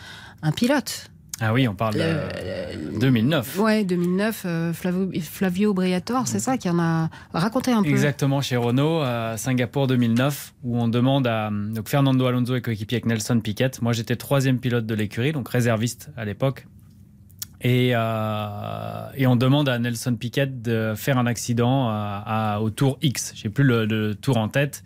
[0.42, 1.10] un pilote.
[1.42, 3.58] Ah oui, on parle de 2009.
[3.58, 7.88] Ouais, 2009, euh, Flavio, Flavio Briatore, c'est ça qui en a raconté un peu.
[7.88, 12.96] Exactement, chez Renault, à Singapour 2009, où on demande à donc Fernando Alonso et coéquipier
[12.96, 13.70] avec Nelson Piquet.
[13.80, 16.66] Moi, j'étais troisième pilote de l'écurie, donc réserviste à l'époque.
[17.62, 22.98] Et, euh, et on demande à Nelson Piquet de faire un accident à- au tour
[23.02, 24.82] X, j'ai plus le, tour en tête,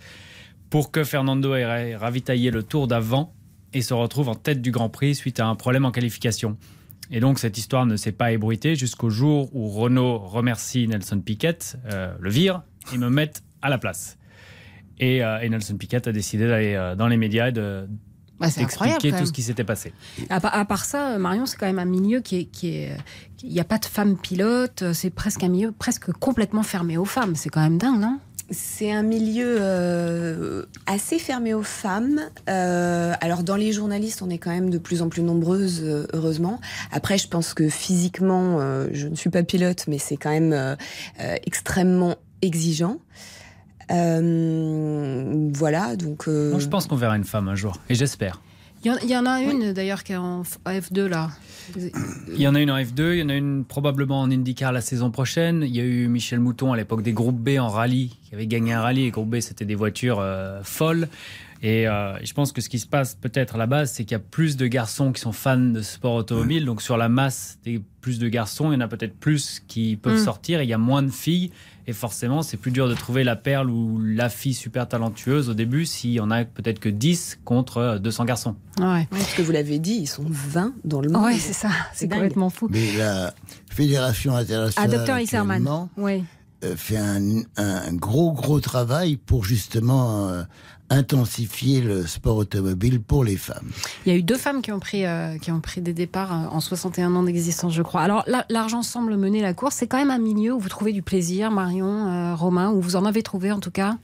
[0.70, 3.32] pour que Fernando ait ra- ravitaillé le tour d'avant
[3.72, 6.56] et se retrouve en tête du Grand Prix suite à un problème en qualification.
[7.12, 11.58] Et donc cette histoire ne s'est pas ébruitée jusqu'au jour où Renault remercie Nelson Piquet,
[11.92, 13.30] euh, le vire et me met
[13.62, 14.18] à la place.
[14.98, 17.86] Et, euh, et Nelson Piquet a décidé d'aller euh, dans les médias et de
[18.40, 19.92] Bah, c'est incroyable, d'expliquer quand tout ce qui s'était passé.
[20.28, 22.44] À, part- à part ça, Marion, c'est quand même un milieu qui est.
[22.46, 22.96] qui est-
[23.42, 27.04] Il n'y a pas de femmes pilotes, c'est presque un milieu presque complètement fermé aux
[27.04, 27.36] femmes.
[27.36, 28.18] C'est quand même dingue, non?
[28.50, 32.20] C'est un milieu euh, assez fermé aux femmes.
[32.48, 36.06] Euh, alors dans les journalistes, on est quand même de plus en plus nombreuses, euh,
[36.12, 36.60] heureusement.
[36.90, 40.52] Après, je pense que physiquement, euh, je ne suis pas pilote, mais c'est quand même
[40.52, 40.74] euh,
[41.20, 42.98] euh, extrêmement exigeant.
[43.90, 46.24] Euh, voilà, donc.
[46.28, 48.40] euh, Moi, je pense qu'on verra une femme un jour, et j'espère.
[48.84, 51.30] Il y, en, il y en a une d'ailleurs qui est en F- F2 là.
[51.74, 54.72] Il y en a une en F2, il y en a une probablement en IndyCar
[54.72, 55.62] la saison prochaine.
[55.66, 58.46] Il y a eu Michel Mouton à l'époque des groupes B en rallye, qui avait
[58.46, 59.04] gagné un rallye.
[59.04, 61.08] Les groupes B, c'était des voitures euh, folles.
[61.62, 64.12] Et euh, je pense que ce qui se passe peut-être à la base, c'est qu'il
[64.12, 66.66] y a plus de garçons qui sont fans de sport automobile.
[66.66, 69.96] Donc sur la masse des plus de garçons, il y en a peut-être plus qui
[69.96, 70.24] peuvent Mm.
[70.24, 70.60] sortir.
[70.60, 71.52] Et il y a moins de filles.
[71.86, 75.54] Et forcément, c'est plus dur de trouver la perle ou la fille super talentueuse au
[75.54, 78.56] début s'il y en a peut-être que 10 contre euh, 200 garçons.
[78.80, 79.06] Ouais.
[79.10, 81.24] Parce que vous l'avez dit, ils sont 20 dans le monde.
[81.24, 81.68] Ouais, c'est ça.
[81.92, 82.68] C'est complètement fou.
[82.70, 83.34] Mais la
[83.70, 85.50] Fédération Ah, internationale docteur Isserman.
[85.56, 86.24] actuellement, Oui.
[86.64, 90.42] euh, fait un, un gros gros travail pour justement euh,
[90.90, 93.68] intensifier le sport automobile pour les femmes.
[94.06, 96.32] Il y a eu deux femmes qui ont pris, euh, qui ont pris des départs
[96.32, 98.02] euh, en 61 ans d'existence, je crois.
[98.02, 99.76] Alors, la- l'argent semble mener la course.
[99.76, 102.96] C'est quand même un milieu où vous trouvez du plaisir, Marion, euh, Romain, où vous
[102.96, 103.96] en avez trouvé en tout cas?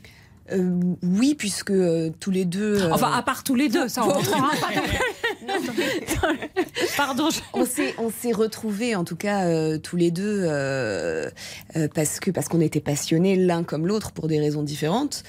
[0.52, 2.80] Euh, oui, puisque euh, tous les deux.
[2.80, 4.10] euh, Enfin, à part tous les deux, ça, on
[6.96, 7.28] Pardon.
[7.52, 11.30] On s'est on s'est retrouvés en tout cas euh, tous les deux euh,
[11.76, 15.22] euh, parce que parce qu'on était passionnés l'un comme l'autre pour des raisons différentes.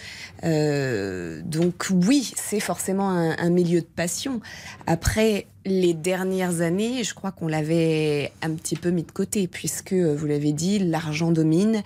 [0.43, 4.41] Donc oui, c'est forcément un, un milieu de passion.
[4.87, 9.93] Après les dernières années, je crois qu'on l'avait un petit peu mis de côté puisque
[9.93, 11.83] euh, vous l'avez dit, l'argent domine,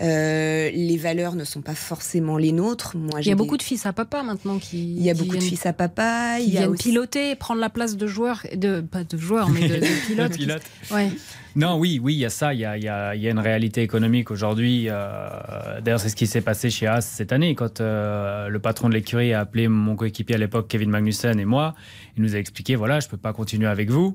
[0.00, 2.96] euh, les valeurs ne sont pas forcément les nôtres.
[2.96, 4.82] Moi, Il y a beaucoup de fils à papa maintenant qui.
[4.96, 6.36] Il y a qui beaucoup de fils à papa.
[6.38, 9.18] Qui il y a viennent aussi- piloter, prendre la place de joueurs, de pas de
[9.18, 10.32] joueurs, mais de, de pilotes.
[10.32, 10.62] qui- Pilote.
[10.90, 11.10] Ouais.
[11.56, 12.54] Non, oui, oui, il y a ça.
[12.54, 14.86] Il y a, il y a- il y a une réalité économique aujourd'hui.
[14.88, 15.28] euh,
[15.82, 18.94] D'ailleurs, c'est ce qui s'est passé chez Haas cette année, quand euh, le patron de
[18.94, 21.74] l'écurie a appelé mon coéquipier à l'époque, Kevin Magnussen, et moi.
[22.20, 24.14] Il nous a expliqué voilà, je peux pas continuer avec vous.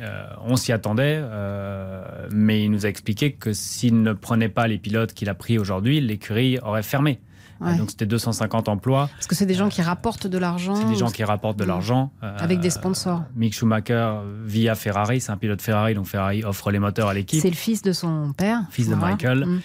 [0.00, 4.68] Euh, on s'y attendait, euh, mais il nous a expliqué que s'il ne prenait pas
[4.68, 7.20] les pilotes qu'il a pris aujourd'hui, l'écurie aurait fermé.
[7.62, 7.74] Ouais.
[7.78, 9.08] Donc c'était 250 emplois.
[9.14, 10.76] Parce que c'est des gens qui rapportent de l'argent.
[10.76, 11.68] C'est des gens qui rapportent de Mm.
[11.68, 12.12] l'argent.
[12.22, 13.22] euh, Avec des sponsors.
[13.34, 17.40] Mick Schumacher via Ferrari, c'est un pilote Ferrari, donc Ferrari offre les moteurs à l'équipe.
[17.40, 18.60] C'est le fils de son père.
[18.70, 18.94] Fils de.
[18.94, 19.46] Michael.
[19.46, 19.60] Mm.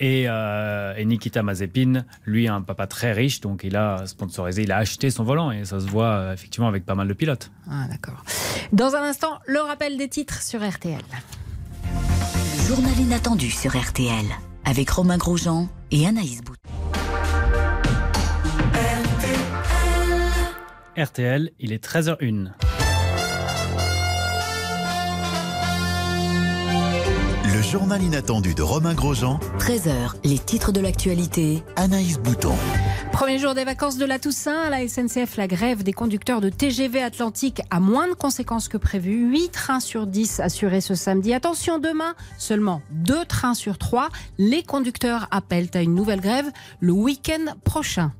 [0.00, 4.62] Et, euh, et Nikita Mazepin, lui, a un papa très riche, donc il a sponsorisé,
[4.62, 7.12] il a acheté son volant, et ça se voit euh, effectivement avec pas mal de
[7.14, 7.50] pilotes.
[7.68, 8.22] Ah, d'accord.
[8.72, 11.00] Dans un instant, le rappel des titres sur RTL.
[12.58, 14.26] Le journal inattendu sur RTL
[14.64, 16.54] avec Romain Grosjean et Anaïs Bout.
[20.96, 22.50] RTL, il est 13h01.
[27.70, 31.62] Journal inattendu de Romain Grosjean, 13h, les titres de l'actualité.
[31.76, 32.54] Anaïs Bouton.
[33.12, 36.48] Premier jour des vacances de la Toussaint, à la SNCF, la grève des conducteurs de
[36.48, 39.28] TGV Atlantique a moins de conséquences que prévu.
[39.30, 41.34] 8 trains sur 10 assurés ce samedi.
[41.34, 44.08] Attention, demain, seulement 2 trains sur 3.
[44.38, 46.50] Les conducteurs appellent à une nouvelle grève
[46.80, 48.12] le week-end prochain.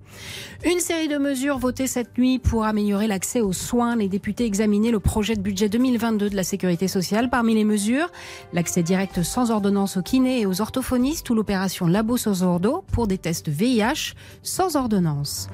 [0.64, 3.94] Une série de mesures votées cette nuit pour améliorer l'accès aux soins.
[3.94, 7.30] Les députés examinaient le projet de budget 2022 de la sécurité sociale.
[7.30, 8.10] Parmi les mesures,
[8.52, 13.06] l'accès direct sans ordonnance aux kinés et aux orthophonistes ou l'opération Labo sans ordo pour
[13.06, 15.48] des tests VIH sans ordonnance.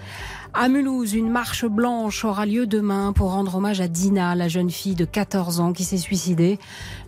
[0.56, 4.70] À Mulhouse, une marche blanche aura lieu demain pour rendre hommage à Dina, la jeune
[4.70, 6.60] fille de 14 ans qui s'est suicidée.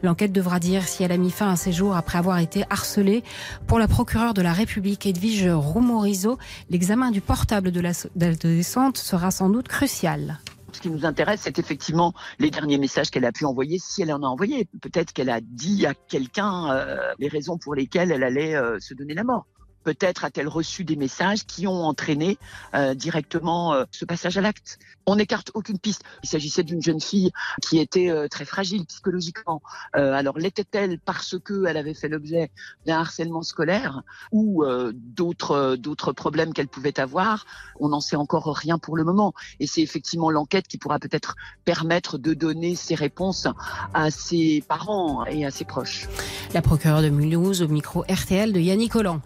[0.03, 3.23] L'enquête devra dire si elle a mis fin à ses jours après avoir été harcelée.
[3.69, 6.39] Pour la procureure de la République, Edwige Rumorizo,
[6.71, 10.41] l'examen du portable de l'adolescente sera sans doute crucial.
[10.73, 14.13] Ce qui nous intéresse, c'est effectivement les derniers messages qu'elle a pu envoyer, si elle
[14.13, 14.67] en a envoyé.
[14.83, 18.93] Peut-être qu'elle a dit à quelqu'un euh, les raisons pour lesquelles elle allait euh, se
[18.93, 19.47] donner la mort.
[19.87, 22.39] Peut-être a-t-elle reçu des messages qui ont entraîné
[22.75, 24.81] euh, directement euh, ce passage à l'acte.
[25.07, 26.03] On n'écarte aucune piste.
[26.25, 27.31] Il s'agissait d'une jeune fille
[27.63, 29.63] qui était euh, très fragile psychologiquement.
[29.93, 32.51] alors l'était-elle parce qu'elle avait fait l'objet
[32.85, 37.47] d'un harcèlement scolaire ou d'autres d'autres problèmes qu'elle pouvait avoir?
[37.79, 39.35] On n'en sait encore rien pour le moment.
[39.61, 43.47] Et c'est effectivement l'enquête qui pourra peut-être permettre de donner ces réponses
[43.95, 46.09] à ses parents et à ses proches.
[46.53, 49.21] La procureure de Mulhouse au micro RTL de Yannick Collant.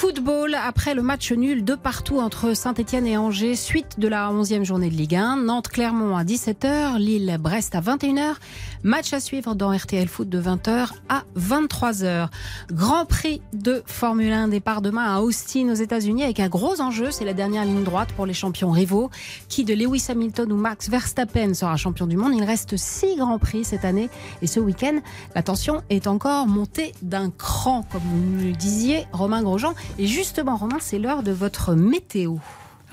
[0.00, 4.64] Football, après le match nul de partout entre Saint-Etienne et Angers, suite de la 11e
[4.64, 8.36] journée de Ligue 1, Nantes-Clermont à 17h, Lille-Brest à 21h,
[8.82, 12.28] match à suivre dans RTL Foot de 20h à 23h.
[12.72, 17.10] Grand Prix de Formule 1, départ demain à Austin aux États-Unis avec un gros enjeu,
[17.10, 19.10] c'est la dernière ligne droite pour les champions rivaux.
[19.50, 22.32] Qui de Lewis Hamilton ou Max Verstappen sera champion du monde?
[22.34, 24.08] Il reste six Grands Prix cette année
[24.40, 24.98] et ce week-end,
[25.34, 29.74] la tension est encore montée d'un cran, comme vous le disiez, Romain Grosjean.
[29.98, 32.36] Et justement, Romain, c'est l'heure de votre météo.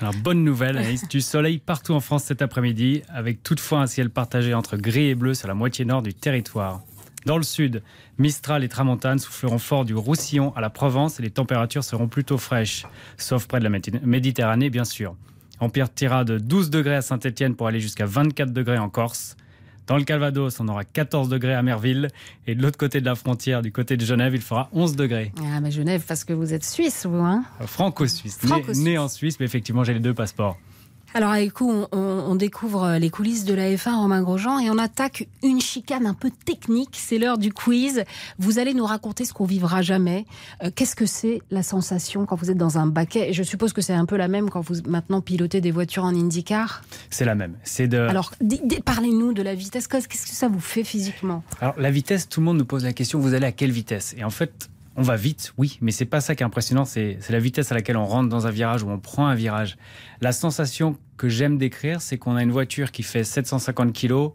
[0.00, 4.54] Alors, bonne nouvelle, du soleil partout en France cet après-midi, avec toutefois un ciel partagé
[4.54, 6.82] entre gris et bleu sur la moitié nord du territoire.
[7.26, 7.82] Dans le sud,
[8.18, 12.38] Mistral et Tramontane souffleront fort du Roussillon à la Provence et les températures seront plutôt
[12.38, 15.16] fraîches, sauf près de la Méditerranée, bien sûr.
[15.60, 19.36] Empire tira de 12 degrés à Saint-Etienne pour aller jusqu'à 24 degrés en Corse.
[19.88, 22.08] Dans le Calvados, on aura 14 degrés à Merville.
[22.46, 25.32] Et de l'autre côté de la frontière, du côté de Genève, il fera 11 degrés.
[25.42, 27.42] Ah, mais Genève, parce que vous êtes suisse, vous, hein?
[27.64, 28.38] Franco-suisse.
[28.76, 30.58] né, en Suisse, mais effectivement, j'ai les deux passeports.
[31.14, 35.26] Alors, avec coup, on, découvre les coulisses de la F1, Romain Grosjean, et on attaque
[35.42, 36.90] une chicane un peu technique.
[36.92, 38.04] C'est l'heure du quiz.
[38.38, 40.26] Vous allez nous raconter ce qu'on vivra jamais.
[40.62, 43.32] Euh, qu'est-ce que c'est la sensation quand vous êtes dans un baquet?
[43.32, 46.14] Je suppose que c'est un peu la même quand vous maintenant pilotez des voitures en
[46.14, 46.82] IndyCar.
[47.10, 47.56] C'est la même.
[47.64, 47.98] C'est de.
[47.98, 48.32] Alors,
[48.84, 49.88] parlez-nous de la vitesse.
[49.88, 51.42] Qu'est-ce que ça vous fait physiquement?
[51.60, 54.14] Alors, la vitesse, tout le monde nous pose la question vous allez à quelle vitesse?
[54.18, 54.68] Et en fait,
[54.98, 57.76] on va vite, oui, mais c'est pas ça qui est impressionnant, c'est la vitesse à
[57.76, 59.76] laquelle on rentre dans un virage ou on prend un virage.
[60.20, 64.30] La sensation que j'aime décrire, c'est qu'on a une voiture qui fait 750 kg,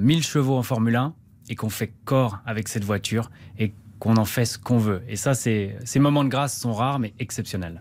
[0.00, 1.14] 1000 chevaux en Formule 1,
[1.48, 5.02] et qu'on fait corps avec cette voiture et qu'on en fait ce qu'on veut.
[5.08, 7.80] Et ça, ces moments de grâce sont rares mais exceptionnels.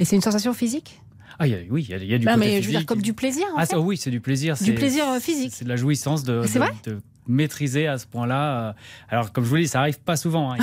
[0.00, 1.00] Et c'est une sensation physique?
[1.38, 3.44] Ah, oui, il y, a, du non, mais je veux dire comme du plaisir.
[3.54, 3.76] En ah, fait.
[3.76, 4.56] oui, c'est du plaisir.
[4.60, 5.52] Du plaisir euh, physique.
[5.54, 6.42] C'est de la jouissance de,
[6.84, 8.68] de, maîtriser à ce point-là.
[8.68, 8.72] Euh,
[9.08, 10.52] alors, comme je vous dis, ça arrive pas souvent.
[10.52, 10.56] Hein.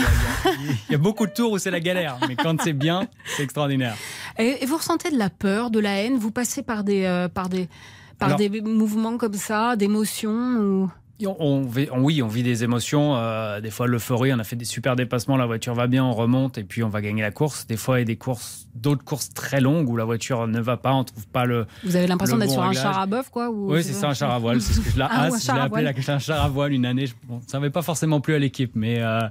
[0.89, 3.43] Il, y a, beaucoup de tours où c'est la galère, mais quand c'est bien, c'est
[3.43, 3.95] extraordinaire.
[4.37, 6.17] Et, vous ressentez de la peur, de la haine?
[6.17, 7.69] Vous passez par des, euh, par des,
[8.17, 10.91] par des mouvements comme ça, d'émotions ou...
[11.23, 13.15] On, vit, oui, on vit des émotions.
[13.15, 16.13] Euh, des fois, l'euphorie, on a fait des super dépassements, la voiture va bien, on
[16.13, 17.67] remonte et puis on va gagner la course.
[17.67, 20.59] Des fois, il y a des courses, d'autres courses très longues où la voiture ne
[20.59, 21.67] va pas, on trouve pas le.
[21.85, 24.31] Vous avez l'impression d'être sur un char à bœuf, quoi Oui, c'est ça, un char
[24.31, 24.61] à voile.
[24.61, 25.29] C'est ce que je l'ai ah,
[25.61, 27.05] appelé un char à voile une année.
[27.23, 29.21] Bon, ça n'avait pas forcément plu à l'équipe, mais euh,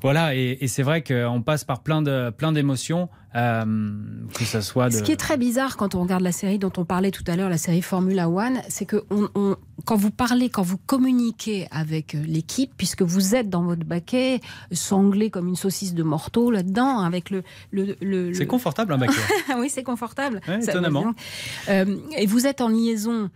[0.00, 0.34] voilà.
[0.34, 3.10] Et, et c'est vrai qu'on passe par plein de plein d'émotions.
[3.36, 3.64] Euh,
[4.34, 4.94] que ça soit de...
[4.94, 7.36] Ce qui est très bizarre quand on regarde la série dont on parlait tout à
[7.36, 12.16] l'heure, la série Formula One, c'est que on, quand vous parlez, quand vous communiquez avec
[12.16, 14.40] euh, l'équipe, puisque vous êtes dans votre baquet,
[14.72, 17.44] sanglé comme une saucisse de morteau là-dedans, avec le...
[17.70, 19.14] le, C'est confortable un baquet.
[19.58, 20.40] oui, c'est confortable.
[20.48, 21.14] étonnamment.
[21.68, 23.30] Euh, et vous êtes en liaison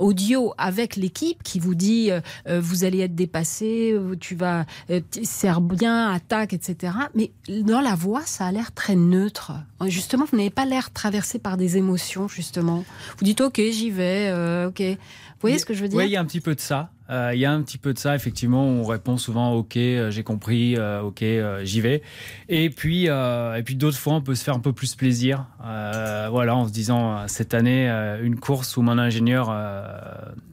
[0.00, 2.10] audio avec l'équipe qui vous dit
[2.46, 4.66] vous allez être dépassé, tu vas...
[5.22, 6.92] serre bien, attaque, etc.
[7.14, 9.52] Mais dans la voix, ça a l'air très neutre.
[9.86, 12.84] Justement, vous n'avez pas l'air traversé par des émotions, justement.
[13.18, 14.80] Vous dites, OK, j'y vais, euh, OK.
[14.80, 16.60] Vous voyez ce que je veux dire Oui, il y a un petit peu de
[16.60, 16.90] ça.
[17.10, 18.64] Euh, il y a un petit peu de ça, effectivement.
[18.64, 21.24] On répond souvent OK, euh, j'ai compris, euh, OK,
[21.62, 22.02] j'y vais.
[22.48, 25.46] Et puis, et puis d'autres fois, on peut se faire un peu plus plaisir.
[25.60, 27.88] voilà, en se disant cette année,
[28.22, 29.54] une course où mon ingénieur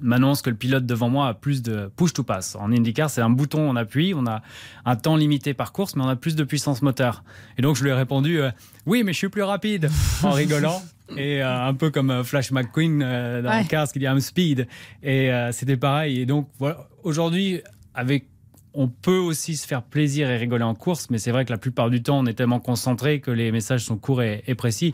[0.01, 2.55] m'annonce que le pilote devant moi a plus de push to pass.
[2.55, 4.41] En IndyCar, c'est un bouton, on appuie, on a
[4.85, 7.23] un temps limité par course, mais on a plus de puissance moteur.
[7.57, 8.39] Et donc, je lui ai répondu
[8.85, 9.89] oui, mais je suis plus rapide,
[10.23, 10.81] en rigolant.
[11.17, 13.65] et euh, un peu comme euh, Flash McQueen euh, dans Ouais.
[13.65, 14.67] Cars qui dit I'm speed.
[15.03, 16.19] Et euh, c'était pareil.
[16.19, 17.61] Et donc voilà, aujourd'hui,
[17.93, 18.25] avec
[18.73, 21.59] on peut aussi se faire plaisir et rigoler en course, mais c'est vrai que la
[21.59, 24.93] plupart du temps, on est tellement concentré que les messages sont courts et, et précis.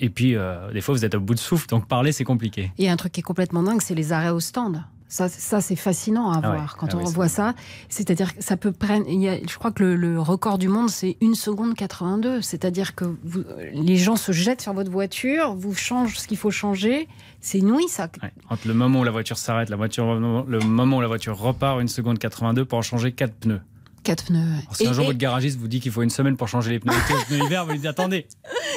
[0.00, 0.34] Et puis,
[0.72, 2.72] des fois, vous êtes au bout de souffle, donc parler, c'est compliqué.
[2.78, 4.82] Il y a un truc qui est complètement dingue, c'est les arrêts au stand.
[5.12, 6.66] Ça, ça c'est fascinant à Ah voir ouais.
[6.78, 7.54] quand Ah on oui, voit ça.
[7.88, 9.04] C'est-à-dire que ça peut prendre.
[9.08, 12.40] il y a- je crois que le, le record du monde, c'est 1 seconde 82.
[12.42, 13.42] C'est-à-dire que vous-
[13.74, 17.08] les gens se jettent sur votre voiture, vous changent ce qu'il faut changer.
[17.40, 18.08] C'est inouï, ça.
[18.50, 21.80] Entre le moment où la voiture s'arrête, la voiture, le moment où la voiture repart,
[21.80, 23.60] une seconde 82 pour en changer quatre pneus.
[24.02, 24.38] Quatre pneus.
[24.38, 24.58] ouais.
[24.62, 26.70] Alors, si un jour et- votre garagiste vous dit qu'il faut une semaine pour changer
[26.70, 28.26] les pneus été, les pneus hiver, vous lui dites attendez,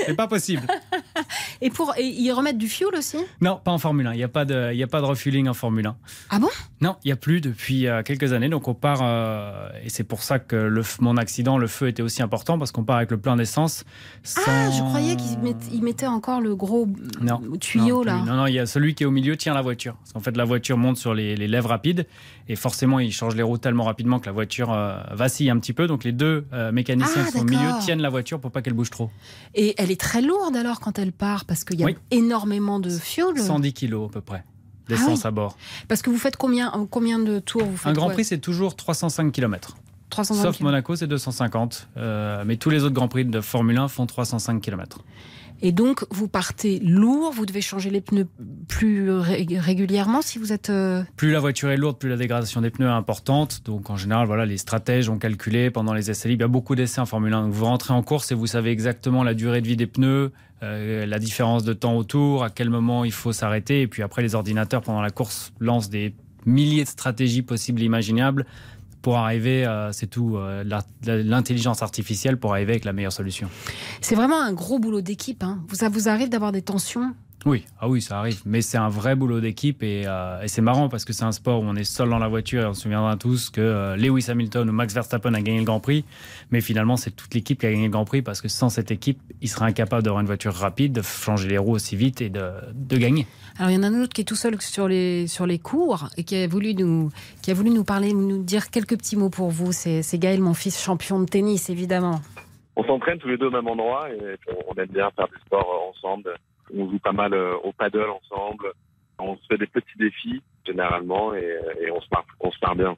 [0.06, 0.64] c'est pas possible.
[1.62, 3.18] Et pour et ils remettent du fuel aussi?
[3.40, 4.14] Non, pas en Formule 1.
[4.14, 5.96] Il n'y a, pas de- il y a pas de refueling en Formule 1.
[6.30, 6.50] Ah bon?
[6.82, 8.50] Non, il n'y a plus depuis euh, quelques années.
[8.50, 12.02] Donc on part, euh, et c'est pour ça que le, mon accident, le feu était
[12.02, 13.86] aussi important, parce qu'on part avec le plein d'essence.
[14.46, 16.88] Ah, je croyais qu'ils mettaient encore le gros
[17.22, 17.42] Non.
[17.62, 18.16] tuyau non, là.
[18.26, 19.96] Non, non, il y a celui qui est au milieu tient la voiture.
[19.96, 22.06] Parce qu'en fait, la voiture monte sur les, les lèvres rapides
[22.50, 25.74] et forcément, il change les roues tellement rapidement que la voiture euh, vacille un petit
[25.74, 25.88] peu.
[25.88, 28.62] Donc les deux euh, mécaniciens Ah, qui sont au milieu tiennent la voiture pour pas
[28.62, 29.10] qu'elle bouge trop.
[29.56, 31.96] Et elle est très lourde alors quand elle part parce qu'il y a Oui.
[32.12, 33.38] énormément de fuel.
[33.40, 35.28] 110 kilos à peu près Ah d'essence oui.
[35.28, 35.58] à bord.
[35.88, 38.38] Parce que vous faites combien, euh, combien de tours vous faites Un Grand Prix, c'est
[38.40, 39.76] toujours 305 km.
[40.10, 40.64] 305 Sauf km.
[40.64, 41.88] Monaco, c'est 250.
[41.98, 45.00] Euh, mais tous les autres Grands Prix de Formule 1 font 305 km.
[45.66, 48.28] Et donc, vous partez lourd, vous devez changer les pneus
[48.68, 50.70] plus ré- régulièrement si vous êtes.
[50.70, 53.62] euh, Plus la voiture est lourde, plus la dégradation des pneus est importante.
[53.64, 56.42] Donc en général, voilà, les stratèges ont calculé pendant les essais libres.
[56.42, 57.44] Il y a beaucoup d'essais en Formule 1.
[57.44, 60.34] Donc, vous rentrez en course et vous savez exactement la durée de vie des pneus,
[60.64, 63.82] euh, la différence de temps autour, à quel moment il faut s'arrêter.
[63.82, 66.14] Et puis après, les ordinateurs pendant la course lancent des
[66.46, 68.46] milliers de stratégies possibles et imaginables
[69.04, 70.64] pour arriver, euh, c'est tout, euh,
[71.06, 73.50] l'intelligence artificielle pour arriver avec la meilleure solution.
[74.02, 75.44] C'est vraiment un gros boulot d'équipe.
[75.44, 75.60] hein.
[75.74, 77.14] Ça vous arrive d'avoir des tensions
[77.46, 78.42] Oui, ah oui, ça arrive.
[78.46, 81.34] Mais c'est un vrai boulot d'équipe et, euh, et c'est marrant parce que c'est un
[81.34, 83.96] sport où on est seul dans la voiture et on se souviendra tous que euh,
[83.98, 86.06] Lewis Hamilton ou Max Verstappen a gagné le Grand Prix.
[86.52, 88.92] Mais finalement, c'est toute l'équipe qui a gagné le Grand Prix parce que sans cette
[88.92, 92.30] équipe, il serait incapable d'avoir une voiture rapide, de changer les roues aussi vite et
[92.30, 93.28] de, de gagner.
[93.60, 95.60] Alors, il y en a un autre qui est tout seul sur les, sur les
[95.60, 97.10] cours et qui a voulu nous,
[97.42, 99.74] qui a voulu nous parler, nous dire quelques petits mots pour vous.
[99.74, 102.22] C'est c'est Gaël, mon fils, champion de tennis, évidemment.
[102.76, 104.18] On s'entraîne tous les deux au même endroit et
[104.68, 106.34] on aime bien faire du sport ensemble.
[106.76, 108.72] On joue pas mal euh, au paddle ensemble.
[109.20, 111.60] On se fait des petits défis généralement et,
[111.92, 112.96] on se marre, on bien.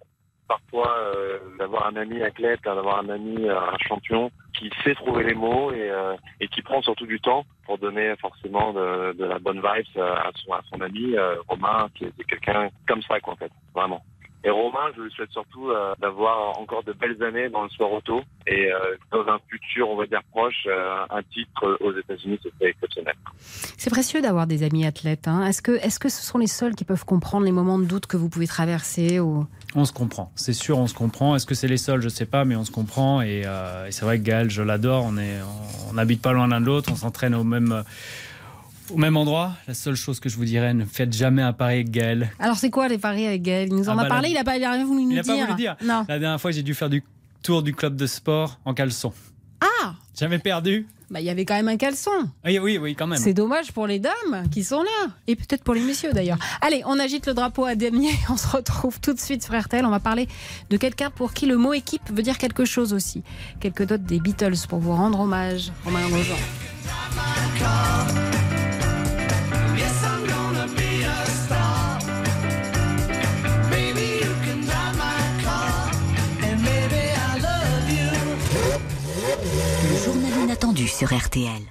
[0.48, 5.34] Parfois, euh, d'avoir un ami athlète, d'avoir un ami, euh, champion qui sait trouver les
[5.34, 10.32] mots et, qui prend surtout du temps pour donner forcément de, la bonne vibe à
[10.72, 11.16] son, ami
[11.48, 14.02] Romain, qui est quelqu'un comme ça, en fait, vraiment.
[14.48, 17.92] Et Romain, je lui souhaite surtout euh, d'avoir encore de belles années dans le sport
[17.92, 18.78] auto et euh,
[19.12, 23.16] dans un futur, on va dire proche, euh, un titre aux États-Unis, ce serait exceptionnel.
[23.40, 25.28] C'est précieux d'avoir des amis athlètes.
[25.28, 25.44] hein.
[25.48, 28.06] Est-ce que, est que ce sont les seuls qui peuvent comprendre les moments de doute
[28.06, 29.48] que vous pouvez traverser ou...
[29.74, 31.36] On se comprend, c'est sûr, on se comprend.
[31.36, 32.02] Est-ce que c'est les seuls?
[32.02, 33.22] Je sais pas, mais on se comprend.
[33.22, 35.06] Et, euh, et c'est vrai que Gaël, je l'adore.
[35.06, 35.40] On est,
[35.90, 36.90] on n'habite pas loin l'un de l'autre.
[36.92, 37.84] On s'entraîne au même,
[38.91, 39.54] au même endroit.
[39.67, 42.32] La seule chose que je vous dirais, ne faites jamais un pari avec Gaël.
[42.39, 43.67] Alors, c'est quoi les paris avec Gaël?
[43.69, 45.12] Il nous en Ah a bah parlé, il a pas il a rien voulu nous
[45.12, 45.36] Il n'a dire.
[45.36, 45.76] pas voulu dire.
[45.84, 46.06] Non.
[46.08, 47.04] La dernière fois, j'ai dû faire du
[47.43, 49.13] tour du club de sport en caleçon.
[49.62, 50.88] Ah J'avais perdu.
[51.12, 52.10] Bah, il y avait quand même un caleçon.
[52.43, 53.19] Oui, oui, oui, quand même.
[53.19, 55.12] C'est dommage pour les dames qui sont là.
[55.28, 56.39] Et peut-être pour les messieurs d'ailleurs.
[56.62, 58.10] Allez, on agite le drapeau à damier.
[58.30, 59.86] On se retrouve tout de suite sur RTL.
[59.86, 60.28] On va parler
[60.71, 63.21] de quelqu'un pour qui le mot équipe veut dire quelque chose aussi.
[63.60, 65.71] Quelques notes des Beatles pour vous rendre hommage.
[65.86, 66.36] Romain Grosjean.
[80.88, 81.62] Sur RTL.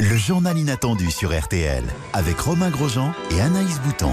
[0.00, 4.12] Le journal inattendu sur RTL avec Romain Grosjean et Anaïs Bouton.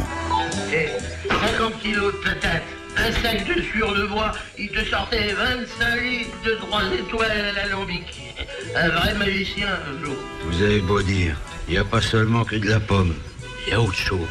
[0.71, 0.89] Et
[1.29, 2.65] 50 kilos de peut-être,
[2.97, 7.51] un sac de sueur de bois, il te sortait 25 litres de trois étoiles à
[7.53, 8.35] l'alambic.
[8.75, 10.15] Un vrai magicien, un jour.
[10.45, 11.35] Vous avez beau dire,
[11.67, 13.15] il n'y a pas seulement que de la pomme,
[13.65, 14.27] il y a autre chose.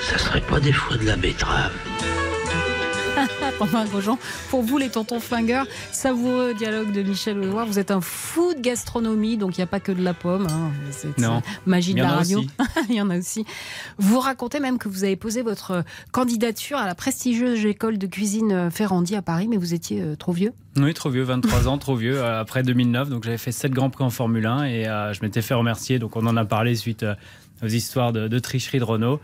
[0.00, 1.72] Ça serait pas des fois de la betterave
[3.58, 4.18] Romain Grosjean,
[4.50, 7.66] pour vous les tontons flingueurs, savoureux dialogue de Michel Auloir.
[7.66, 10.46] Vous êtes un fou de gastronomie, donc il n'y a pas que de la pomme.
[10.48, 10.70] hein.
[10.90, 11.42] C'est Non.
[11.66, 12.42] magie de la radio.
[12.88, 13.44] il y en a aussi.
[13.98, 15.82] Vous racontez même que vous avez posé votre
[16.12, 20.14] candidature à la prestigieuse école de cuisine euh, Ferrandi à Paris, mais vous étiez euh,
[20.16, 20.52] trop vieux.
[20.76, 23.08] Oui, trop vieux, 23 ans, trop vieux, euh, après 2009.
[23.10, 25.98] Donc j'avais fait 7 Grands Prix en Formule 1 et euh, je m'étais fait remercier.
[25.98, 27.14] Donc on en a parlé suite euh,
[27.62, 29.20] aux histoires de, de tricherie de Renault.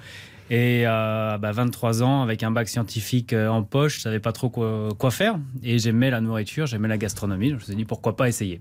[0.50, 4.32] Et euh, bah, 23 ans, avec un bac scientifique euh, en poche, je savais pas
[4.32, 5.38] trop quoi, quoi faire.
[5.62, 7.50] Et j'aimais la nourriture, j'aimais la gastronomie.
[7.50, 8.60] Donc je me suis dit pourquoi pas essayer.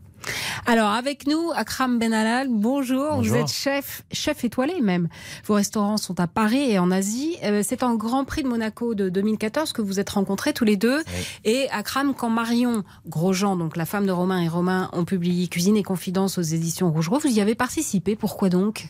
[0.66, 3.22] Alors, avec nous, Akram Benalal, bonjour.
[3.22, 5.10] Vous êtes chef, chef étoilé même.
[5.46, 7.36] Vos restaurants sont à Paris et en Asie.
[7.44, 10.78] Euh, c'est en Grand Prix de Monaco de 2014 que vous êtes rencontrés tous les
[10.78, 11.04] deux.
[11.44, 15.76] Et Akram, quand Marion Grosjean, donc la femme de Romain et Romain, ont publié Cuisine
[15.76, 18.16] et Confidence aux éditions Rougerot, vous y avez participé.
[18.16, 18.88] Pourquoi donc?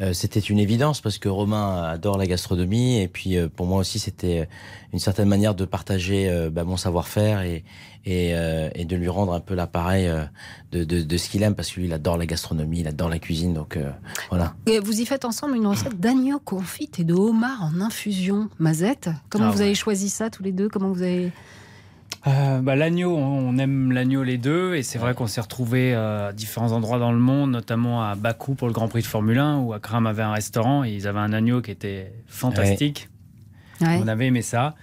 [0.00, 3.78] Euh, c'était une évidence parce que Romain adore la gastronomie et puis euh, pour moi
[3.78, 4.48] aussi c'était
[4.92, 7.64] une certaine manière de partager euh, bah, mon savoir-faire et,
[8.06, 8.30] et,
[8.74, 10.10] et, de lui rendre un peu l'appareil
[10.72, 13.10] de, de, de, ce qu'il aime parce que lui il adore la gastronomie, il adore
[13.10, 13.78] la cuisine donc
[14.30, 14.54] voilà.
[14.64, 19.10] Et vous y faites ensemble une recette d'agneau confit et de homard en infusion mazette.
[19.28, 20.70] Comment ah vous avez choisi ça tous les deux?
[20.70, 21.30] Comment vous avez
[22.26, 26.28] euh, bah, L'agneau, on aime l'agneau les deux, et c'est vrai qu'on s'est retrouvés euh,
[26.28, 29.38] à différents endroits dans le monde, notamment à Bakou pour le Grand Prix de Formule
[29.38, 33.08] 1, où Akram avait un restaurant et ils avaient un agneau qui était fantastique.
[33.82, 34.74] On avait aimé ça.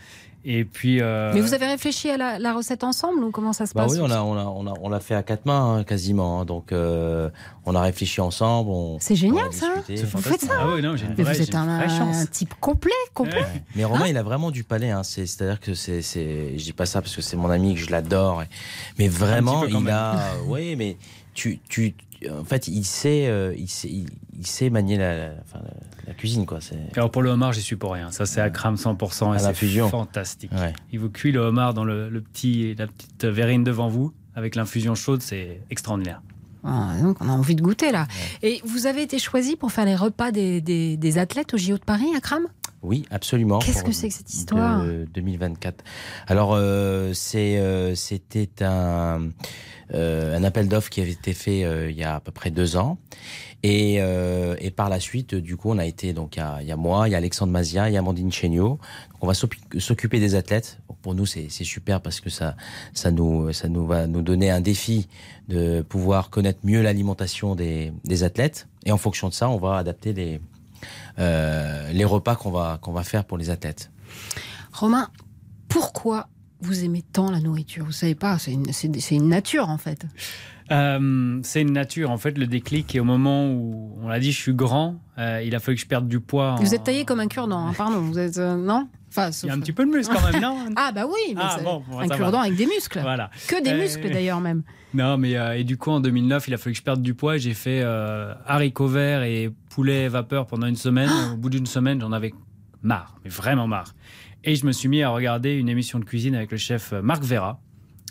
[0.50, 1.02] Et puis.
[1.02, 3.92] Euh, Mais vous avez réfléchi à la, recette ensemble ou comment ça se bah passe
[3.92, 6.40] Oui, on a, on a, on a, on l'a fait à quatre mains hein, quasiment.
[6.40, 6.46] Hein.
[6.46, 7.30] donc, euh,
[7.66, 8.98] on a réfléchi ensemble.
[9.02, 9.74] C'est génial ça.
[9.90, 10.54] Vous faites ça.
[10.58, 13.46] Ah oui, non, une vraie, vous êtes un, type complet, complet.
[13.76, 14.90] Mais Romain, hein il a vraiment du palais.
[14.90, 15.04] Hein.
[15.04, 17.76] C'est, à dire que c'est, c'est, je dis pas ça parce que c'est mon ami
[17.76, 18.44] que je l'adore.
[18.98, 20.18] Mais vraiment, il a.
[20.48, 20.96] oui, mais
[21.34, 21.94] tu, tu,
[22.32, 25.32] en fait, il sait, euh, il sait, il, sait manier la, la,
[26.14, 26.60] cuisine, quoi.
[26.96, 28.12] Alors pour le homard, j'y suis pour rien.
[28.12, 30.52] Ça, c'est à crame 100% et c'est fantastique.
[30.92, 34.94] Il vous cuit le homard dans le, petit, la petite verrine devant vous avec l'infusion
[34.94, 36.22] chaude, c'est extraordinaire.
[36.64, 38.08] Ah, donc on a envie de goûter là.
[38.44, 41.84] Et vous avez été choisi pour faire les repas des, des, athlètes au JO de
[41.84, 42.48] Paris à Cram?
[42.84, 43.60] Oui, absolument.
[43.60, 44.84] Qu'est-ce que c'est que cette histoire?
[45.14, 45.84] 2024.
[46.28, 49.30] Alors, euh, c'est, euh, c'était un,
[49.94, 52.78] un appel d'offres qui avait été fait euh, il y a à peu près deux
[52.78, 52.98] ans.
[53.64, 56.76] Et, euh, et par la suite, du coup, on a été donc il y a,
[56.76, 58.80] moi, il y a Alexandre Mazia, il y a Amandine Chéniaud.
[59.22, 60.80] On va s'occuper des athlètes.
[61.02, 62.56] Pour nous, c'est super parce que ça,
[62.94, 65.08] ça nous, ça nous va nous donner un défi
[65.48, 68.68] de pouvoir connaître mieux l'alimentation des, des athlètes.
[68.86, 70.42] Et en fonction de ça, on va adapter les,
[71.20, 73.90] euh, les repas qu'on va, qu'on va faire pour les athlètes.
[74.74, 75.10] Romain,
[75.68, 76.28] pourquoi
[76.62, 78.66] vous aimez tant la nourriture Vous savez pas, c'est une,
[79.12, 80.06] une, nature en fait.
[80.72, 82.12] Euh, c'est une nature.
[82.12, 85.00] En fait, le déclic est au moment où on l'a dit, je suis grand.
[85.18, 86.56] Euh, il a fallu que je perde du poids.
[86.60, 88.00] Vous êtes taillé comme un cure-dent, hein, pardon.
[88.00, 88.88] Vous êtes euh, non?
[89.10, 90.58] Enfin, Il y a un petit peu de muscle quand même, non?
[90.76, 91.58] Ah bah oui, mais ah,
[92.00, 93.00] un cure-dent avec des muscles.
[93.00, 93.30] Voilà.
[93.48, 94.64] Que des muscles d'ailleurs même.
[94.94, 97.38] Non, mais et du coup en 2009, il a fallu que je perde du poids.
[97.38, 97.82] J'ai fait
[98.46, 101.10] haricots verts et poulet vapeur pendant une semaine.
[101.34, 102.34] au bout d'une semaine, j'en avais
[102.84, 103.94] marre, mais vraiment marre.
[104.48, 107.22] Et je me suis mis à regarder une émission de cuisine avec le chef Marc
[107.22, 107.60] Vera,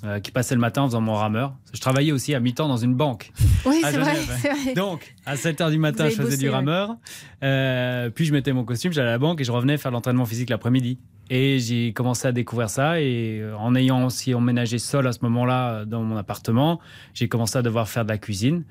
[0.04, 1.56] euh, qui passait le matin en faisant mon rameur.
[1.72, 3.32] Je travaillais aussi à mi-temps dans une banque.
[3.64, 6.94] Oui, c'est vrai, Donc, à 7 h du matin, je faisais du rameur.
[7.42, 10.26] Euh, puis, je mettais mon costume, j'allais à la banque et je revenais faire l'entraînement
[10.26, 10.98] physique l'après-midi.
[11.30, 13.00] Et j'ai commencé à découvrir ça.
[13.00, 16.80] Et euh, en ayant aussi emménagé seul à ce moment-là dans mon appartement,
[17.14, 18.64] j'ai commencé à devoir faire de la cuisine.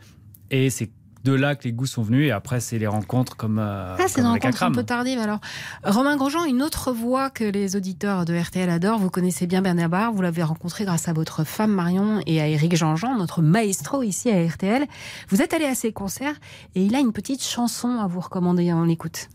[0.52, 0.92] Et c'est
[1.26, 2.28] de là que les goûts sont venus.
[2.28, 5.40] Et après c'est les rencontres comme euh, ah c'est une rencontre un peu tardive alors.
[5.84, 9.00] Romain Grosjean une autre voix que les auditeurs de RTL adorent.
[9.00, 10.14] Vous connaissez bien Bernard Barre.
[10.14, 14.30] Vous l'avez rencontré grâce à votre femme Marion et à Eric Jean-Jean notre maestro ici
[14.30, 14.86] à RTL
[15.30, 16.36] vous êtes allé à ses concerts
[16.76, 18.72] et il a une petite chanson à vous recommander.
[18.74, 19.30] On l'écoute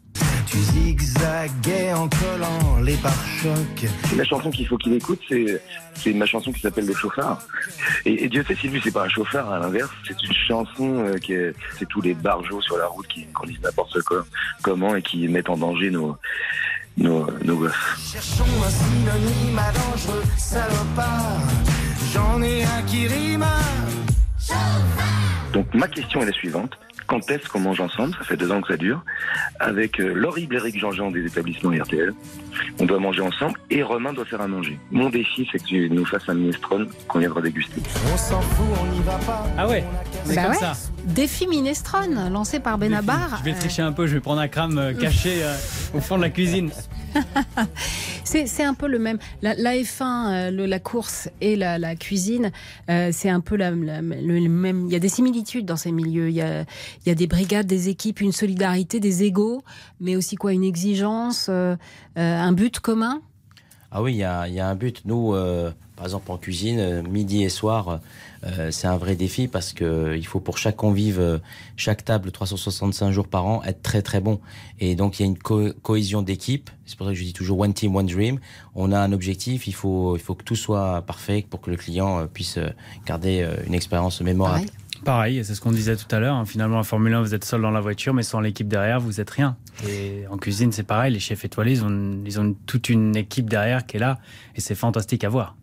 [0.51, 3.89] tu zigzaguais en collant les pare-chocs.
[4.17, 5.63] La chanson qu'il faut qu'il écoute, c'est,
[5.95, 7.41] c'est ma chanson qui s'appelle Le chauffard.
[8.05, 9.91] Et, Dieu sait si lui, c'est pas un chauffard, à l'inverse.
[10.07, 13.61] C'est une chanson euh, qui est, c'est tous les barjots sur la route qui conduisent
[13.63, 14.25] n'importe quoi,
[14.63, 16.17] comment et qui mettent en danger nos,
[16.97, 17.73] nos, nos gosses.
[18.13, 21.39] Cherchons un synonyme à dangereux, salopard.
[22.13, 23.47] J'en ai un qui rime.
[25.53, 26.73] Donc ma question est la suivante
[27.11, 29.03] quand est-ce qu'on mange ensemble, ça fait deux ans que ça dure,
[29.59, 32.15] avec euh, l'horrible Eric Jean-Jean des établissements RTL.
[32.79, 34.79] On doit manger ensemble et Romain doit faire à manger.
[34.93, 37.83] Mon défi, c'est que tu nous fasses un minestrone qu'on viendra déguster.
[38.13, 39.45] On s'en fout, on n'y va pas.
[39.59, 39.85] Ah ouais,
[40.25, 40.73] c'est bah comme ça.
[41.05, 43.39] Défi minestrone, lancé par Benabar.
[43.41, 45.57] Je vais tricher un peu, je vais prendre un crâne euh, caché euh,
[45.95, 46.71] au fond de la cuisine.
[48.25, 49.19] c'est un peu le même.
[49.43, 50.03] La, F1,
[50.53, 52.53] euh, la course et la, cuisine,
[52.89, 54.87] euh, c'est un peu le même.
[54.87, 56.29] Il y a des similitudes dans ces milieux.
[56.29, 59.63] Il y, a, il y a des brigades, des équipes, une solidarité, des égaux,
[60.01, 61.77] mais aussi quoi, une exigence, euh,
[62.17, 63.21] un but commun.
[63.91, 65.03] Ah oui, il y a, un but.
[65.05, 65.35] Nous,
[65.97, 68.01] par exemple en cuisine, midi et soir
[68.45, 71.39] euh, c'est un vrai défi parce que il faut pour chaque convive, euh,
[71.77, 74.41] chaque table, 365 jours par an, être très très bon.
[74.79, 76.71] Et donc il y a une cohésion d'équipe.
[76.87, 78.39] C'est pour ça que je dis toujours one team, one dream.
[78.75, 79.67] On a un objectif.
[79.67, 82.59] Il faut il faut que tout soit parfait pour que le client euh, puisse
[83.05, 84.67] garder une expérience mémorable.
[85.05, 86.37] Pareil, c'est ce qu'on disait tout à l'heure.
[86.37, 86.45] Hein.
[86.45, 89.21] Finalement, en Formule 1, vous êtes seul dans la voiture, mais sans l'équipe derrière, vous
[89.21, 89.57] êtes rien.
[89.89, 91.13] Et en cuisine, c'est pareil.
[91.13, 94.19] Les chefs étoilés, ils ont, ils ont toute une équipe derrière qui est là,
[94.55, 95.57] et c'est fantastique à voir.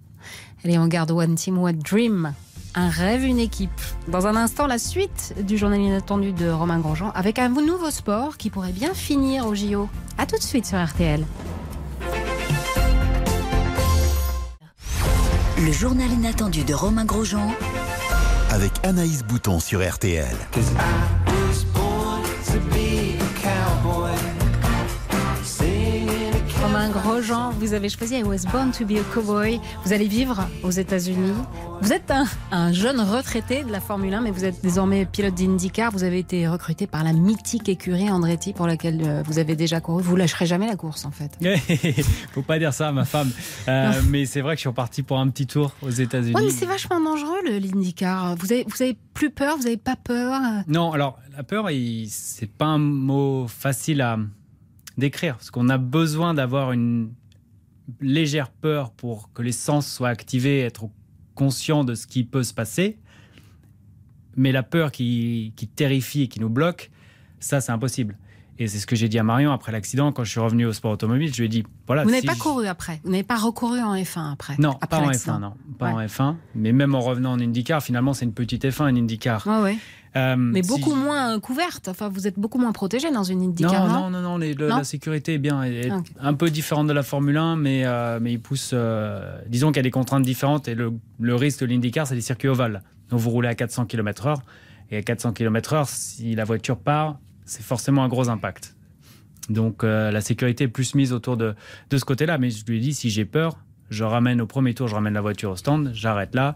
[0.64, 2.34] Allez, on garde One Team, One Dream.
[2.74, 3.70] un rêve, une équipe.
[4.08, 8.38] Dans un instant, la suite du journal inattendu de Romain Grosjean avec un nouveau sport
[8.38, 9.88] qui pourrait bien finir au JO.
[10.18, 11.24] A tout de suite sur RTL.
[15.60, 17.52] Le journal inattendu de Romain Grosjean
[18.58, 20.36] avec Anaïs Bouton sur RTL.
[27.22, 29.60] Vous avez choisi I Was Born to be a Cowboy.
[29.84, 31.34] Vous allez vivre aux États-Unis.
[31.82, 35.34] Vous êtes un, un jeune retraité de la Formule 1, mais vous êtes désormais pilote
[35.34, 35.92] d'IndyCar.
[35.92, 39.82] Vous avez été recruté par la mythique écurie Andretti pour laquelle euh, vous avez déjà
[39.82, 40.04] couru.
[40.04, 41.32] Vous lâcherez jamais la course, en fait.
[42.34, 43.32] Faut pas dire ça à ma femme.
[43.68, 46.34] Euh, mais c'est vrai que je suis reparti pour un petit tour aux États-Unis.
[46.36, 48.36] Oui, mais c'est vachement dangereux l'IndyCar.
[48.36, 50.40] Vous avez, vous avez plus peur, vous avez pas peur?
[50.68, 54.20] Non, alors la peur, il- c'est pas un mot facile à
[54.98, 57.14] décrire, parce qu'on a besoin d'avoir une
[58.02, 60.90] légère peur pour que les sens soient activés, être
[61.36, 63.00] conscient de ce qui peut se passer.
[64.36, 66.92] Mais la peur qui, qui terrifie et qui nous bloque,
[67.40, 68.18] ça, c'est impossible.
[68.60, 70.74] Et c'est ce que j'ai dit à Marion après l'accident, quand je suis revenu au
[70.74, 71.32] sport automobile.
[71.32, 72.04] Je lui ai dit, voilà.
[72.04, 73.00] vous n'avez si pas je- couru après.
[73.04, 74.56] Vous n'avez pas recouru en F1 après.
[74.58, 75.38] Non, après pas en l'accident.
[75.38, 75.54] F1, non.
[75.78, 76.36] Pas en F1.
[76.56, 79.46] Mais même en revenant en IndyCar, finalement, c'est une petite F1, une IndyCar.
[79.46, 79.78] Ouais, ouais.
[80.16, 81.88] Euh, Mais si- beaucoup moins couverte.
[81.90, 83.88] Enfin, vous êtes beaucoup moins protégé dans une IndyCar.
[83.88, 86.02] non, Non, non, non, non, les- le- Non la sécurité est bien, elle est Ah,
[86.22, 88.72] un peu différente de la Formule 1, mais, euh, mais il pousse.
[88.74, 92.16] euh, disons qu'il y a des contraintes différentes et le, le risque de l'IndyCar, c'est
[92.16, 92.82] les circuits ovales.
[93.12, 94.38] Donc vous roulez à 400 km/h
[94.90, 98.76] et à 400 km/h, si la voiture part, c'est forcément un gros impact.
[99.50, 101.56] Donc euh, la sécurité est plus mise autour de,
[101.90, 102.38] de ce côté-là.
[102.38, 103.58] Mais je lui ai dit, si j'ai peur,
[103.90, 106.56] je ramène au premier tour, je ramène la voiture au stand, j'arrête là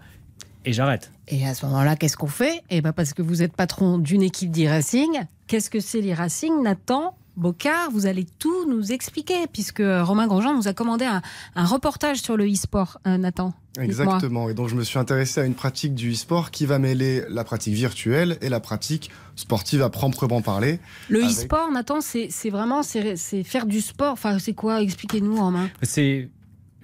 [0.65, 1.11] et j'arrête.
[1.27, 2.61] Et à ce moment-là, qu'est-ce qu'on fait?
[2.69, 5.21] Eh ben parce que vous êtes patron d'une équipe d'e-racing.
[5.47, 6.61] Qu'est-ce que c'est l'e-racing?
[6.61, 11.21] Nathan Bocard, vous allez tout nous expliquer, puisque Romain Grosjean nous a commandé un,
[11.55, 13.53] un reportage sur le e-sport, euh, Nathan.
[13.79, 14.49] Exactement.
[14.49, 17.45] Et donc, je me suis intéressé à une pratique du e-sport qui va mêler la
[17.45, 20.79] pratique virtuelle et la pratique sportive à proprement parler.
[21.09, 24.11] Le avec- e-sport, Nathan, c'est vraiment c'est c'est faire du sport.
[24.11, 24.81] Enfin, c'est quoi?
[24.81, 25.69] Expliquez-nous, Romain.
[25.83, 26.29] C'est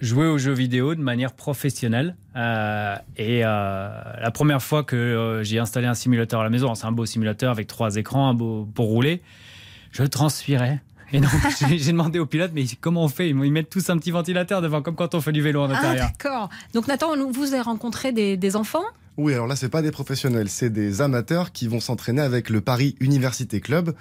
[0.00, 2.16] jouer aux jeux vidéo de manière professionnelle.
[2.36, 3.88] Euh, et euh,
[4.22, 7.04] la première fois que euh, j'ai installé un simulateur à la maison, c'est un beau
[7.04, 9.20] simulateur avec trois écrans, un beau pour rouler,
[9.92, 10.80] je transpirais.
[11.12, 11.30] Et donc
[11.76, 13.30] j'ai demandé au pilote, mais comment on fait?
[13.30, 15.78] Ils mettent tous un petit ventilateur devant, comme quand on fait du vélo en Ah,
[15.78, 16.06] intérieur.
[16.08, 16.48] d'accord.
[16.74, 18.84] Donc, Nathan, vous avez rencontré des, des enfants?
[19.16, 22.60] Oui, alors là, c'est pas des professionnels, c'est des amateurs qui vont s'entraîner avec le
[22.60, 23.94] Paris Université Club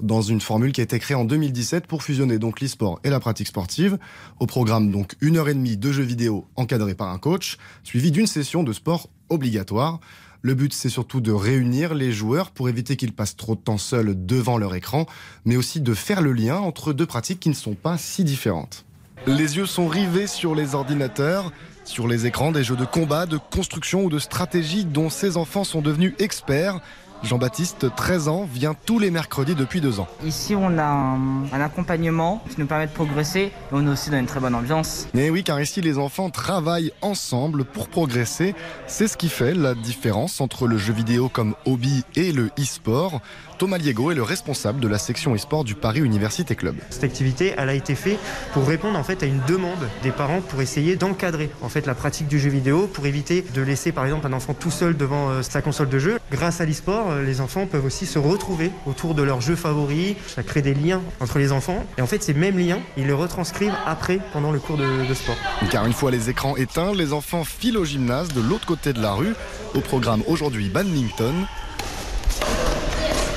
[0.00, 3.20] dans une formule qui a été créée en 2017 pour fusionner donc l'e-sport et la
[3.20, 3.98] pratique sportive.
[4.40, 8.10] Au programme, donc, une heure et demie de jeux vidéo encadrés par un coach, suivi
[8.10, 10.00] d'une session de sport obligatoire.
[10.46, 13.78] Le but, c'est surtout de réunir les joueurs pour éviter qu'ils passent trop de temps
[13.78, 15.06] seuls devant leur écran,
[15.46, 18.84] mais aussi de faire le lien entre deux pratiques qui ne sont pas si différentes.
[19.26, 21.50] Les yeux sont rivés sur les ordinateurs,
[21.86, 25.64] sur les écrans des jeux de combat, de construction ou de stratégie dont ces enfants
[25.64, 26.78] sont devenus experts.
[27.24, 30.06] Jean-Baptiste, 13 ans, vient tous les mercredis depuis deux ans.
[30.24, 34.10] Ici, on a un, un accompagnement qui nous permet de progresser et on est aussi
[34.10, 35.08] dans une très bonne ambiance.
[35.14, 38.54] Mais oui, car ici, les enfants travaillent ensemble pour progresser.
[38.86, 43.20] C'est ce qui fait la différence entre le jeu vidéo comme hobby et le e-sport.
[43.58, 46.76] Thomas Liego est le responsable de la section e-sport du Paris Université Club.
[46.90, 48.18] Cette activité, elle a été faite
[48.52, 51.94] pour répondre en fait à une demande des parents pour essayer d'encadrer en fait la
[51.94, 55.30] pratique du jeu vidéo, pour éviter de laisser par exemple un enfant tout seul devant
[55.30, 56.18] euh, sa console de jeu.
[56.32, 60.16] Grâce à l'e-sport, euh, les enfants peuvent aussi se retrouver autour de leurs jeux favoris.
[60.26, 63.12] Ça crée des liens entre les enfants et en fait ces mêmes liens, ils les
[63.12, 65.36] retranscrivent après pendant le cours de, de sport.
[65.70, 69.00] Car une fois les écrans éteints, les enfants filent au gymnase de l'autre côté de
[69.00, 69.34] la rue.
[69.74, 71.46] Au programme aujourd'hui badminton.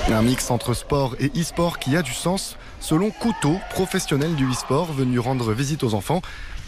[0.09, 4.93] Un mix entre sport et e-sport qui a du sens selon Couteau, professionnel du e-sport
[4.93, 6.21] venu rendre visite aux enfants.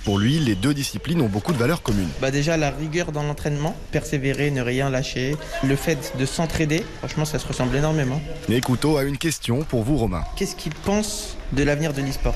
[0.04, 2.10] Pour lui, les deux disciplines ont beaucoup de valeurs communes.
[2.20, 7.24] Bah déjà la rigueur dans l'entraînement, persévérer, ne rien lâcher, le fait de s'entraider, franchement
[7.24, 8.22] ça se ressemble énormément.
[8.50, 10.24] Et Couteau a une question pour vous, Romain.
[10.36, 12.36] Qu'est-ce qu'il pense de l'avenir de l'e-sport?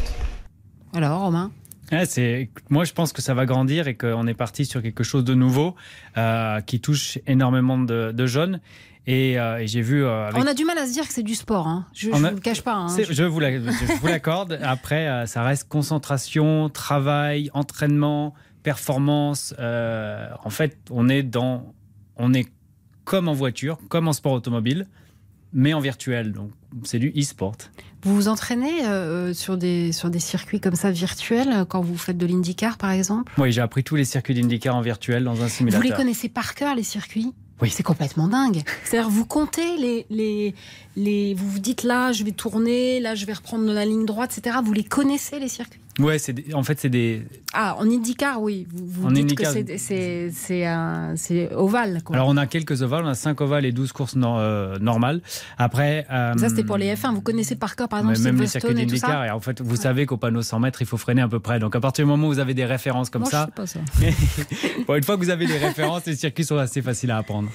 [0.93, 1.51] Alors, Romain?
[1.93, 5.03] Ouais, c'est, moi, je pense que ça va grandir et qu'on est parti sur quelque
[5.03, 5.75] chose de nouveau
[6.17, 8.59] euh, qui touche énormément de, de jeunes.
[9.05, 10.03] Et, euh, et j'ai vu.
[10.03, 11.67] euh, avec- On a du mal à se dire que c'est du sport.
[11.67, 11.85] Hein.
[11.93, 12.73] Je ne a- vous le cache pas.
[12.75, 12.87] hein.
[13.09, 13.51] Je vous la-
[14.09, 14.59] l'accorde.
[14.63, 18.33] Après, ça reste concentration, travail, entraînement,
[18.63, 19.53] performance.
[19.59, 21.73] En fait, on est dans,
[22.15, 22.47] on est
[23.03, 24.87] comme en voiture, comme en sport automobile,
[25.51, 26.31] mais en virtuel.
[26.31, 26.51] Donc,
[26.84, 27.55] c'est du e-sport.
[28.03, 31.97] Vous vous entraînez euh, sur, des, sur des circuits comme ça virtuels euh, quand vous
[31.97, 33.32] faites de l'IndyCar par exemple?
[33.38, 35.84] Oui, j'ai appris tous les circuits d'IndyCar en virtuel dans un Vous simulateur.
[35.84, 37.34] les connaissez par cœur les circuits?
[37.61, 37.69] Oui.
[37.69, 38.61] C'est complètement dingue.
[38.84, 40.53] C'est-à-dire vous comptez les, les,
[40.97, 41.34] les...
[41.34, 44.57] Vous vous dites là je vais tourner, là je vais reprendre la ligne droite, etc.
[44.63, 45.80] Vous les connaissez les circuits?
[45.99, 47.23] Ouais, c'est en fait c'est des.
[47.53, 48.65] Ah, en IndyCar, oui.
[48.73, 49.53] Vous, vous En dites IndyCar.
[49.53, 50.29] que c'est-
[51.15, 52.01] c'est ovale.
[52.03, 52.15] Quoi.
[52.15, 55.21] Alors on a quelques ovales, on a 5 ovales et 12 courses euh, normales.
[55.57, 56.05] Après.
[56.11, 57.13] euh, ça, c'était pour les F1.
[57.13, 59.25] Vous connaissez par cœur, par exemple, même les circuits et ça d'IndyCar.
[59.25, 61.59] Et en fait, vous savez qu'au panneau 100 mètres, il faut freiner à peu près.
[61.59, 63.51] Donc à partir du moment où vous avez des références comme Moi, je ça, sais
[63.51, 63.79] pas ça.
[64.87, 67.49] bon, une fois que vous avez les références, les circuits sont assez faciles à apprendre.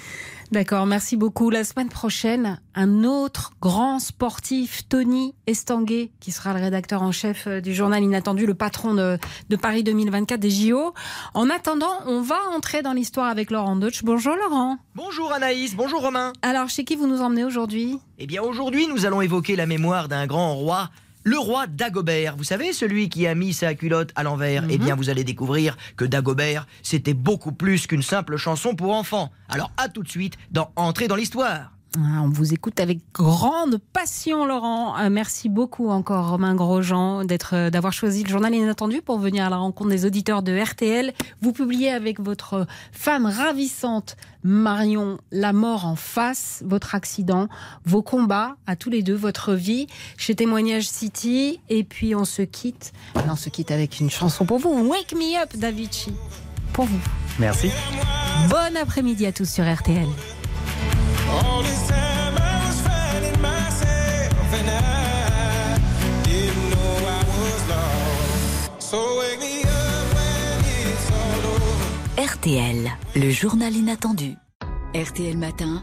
[0.51, 1.51] D'accord, merci beaucoup.
[1.51, 7.47] La semaine prochaine, un autre grand sportif, Tony Estanguet, qui sera le rédacteur en chef
[7.47, 9.19] euh, du journal Inattendu, le patron de,
[9.51, 10.95] de Paris 2024 des JO.
[11.35, 14.03] En attendant, on va entrer dans l'histoire avec Laurent Deutsch.
[14.05, 14.79] Bonjour Laurent.
[14.95, 16.33] Bonjour Anaïs, bonjour Romain.
[16.41, 17.99] Alors, chez qui vous nous emmenez aujourd'hui?
[18.19, 20.89] Eh bien aujourd'hui, nous allons évoquer la mémoire d'un grand roi,
[21.29, 22.37] le roi Dagobert.
[22.37, 24.65] Vous savez, celui qui a mis sa culotte à l'envers.
[24.71, 29.31] Eh bien, vous allez découvrir que Dagobert, c'était beaucoup plus qu'une simple chanson pour enfants.
[29.49, 31.78] Alors à tout de suite dans Entrer dans l'histoire.
[31.97, 34.99] Ah, On vous écoute avec grande passion, Laurent.
[34.99, 39.47] Euh, merci beaucoup encore, Romain Grosjean, d'être, euh, d'avoir choisi le journal Inattendu pour venir
[39.47, 41.15] à la rencontre des auditeurs de RTL.
[41.41, 47.49] Vous publiez avec votre femme ravissante, Marion, La mort en face, votre accident,
[47.87, 49.87] vos combats à tous les deux, votre vie
[50.19, 51.61] chez Témoignage City.
[51.71, 52.93] Et puis on se quitte.
[53.29, 54.71] On se quitte avec une chanson pour vous.
[54.89, 56.13] Wake Me Up, Davici.
[56.75, 57.01] Pour vous.
[57.39, 57.71] Merci.
[58.51, 60.07] Bon après-midi à tous sur RTL.
[72.49, 74.37] RTL, le journal inattendu.
[74.95, 75.83] RTL Matin,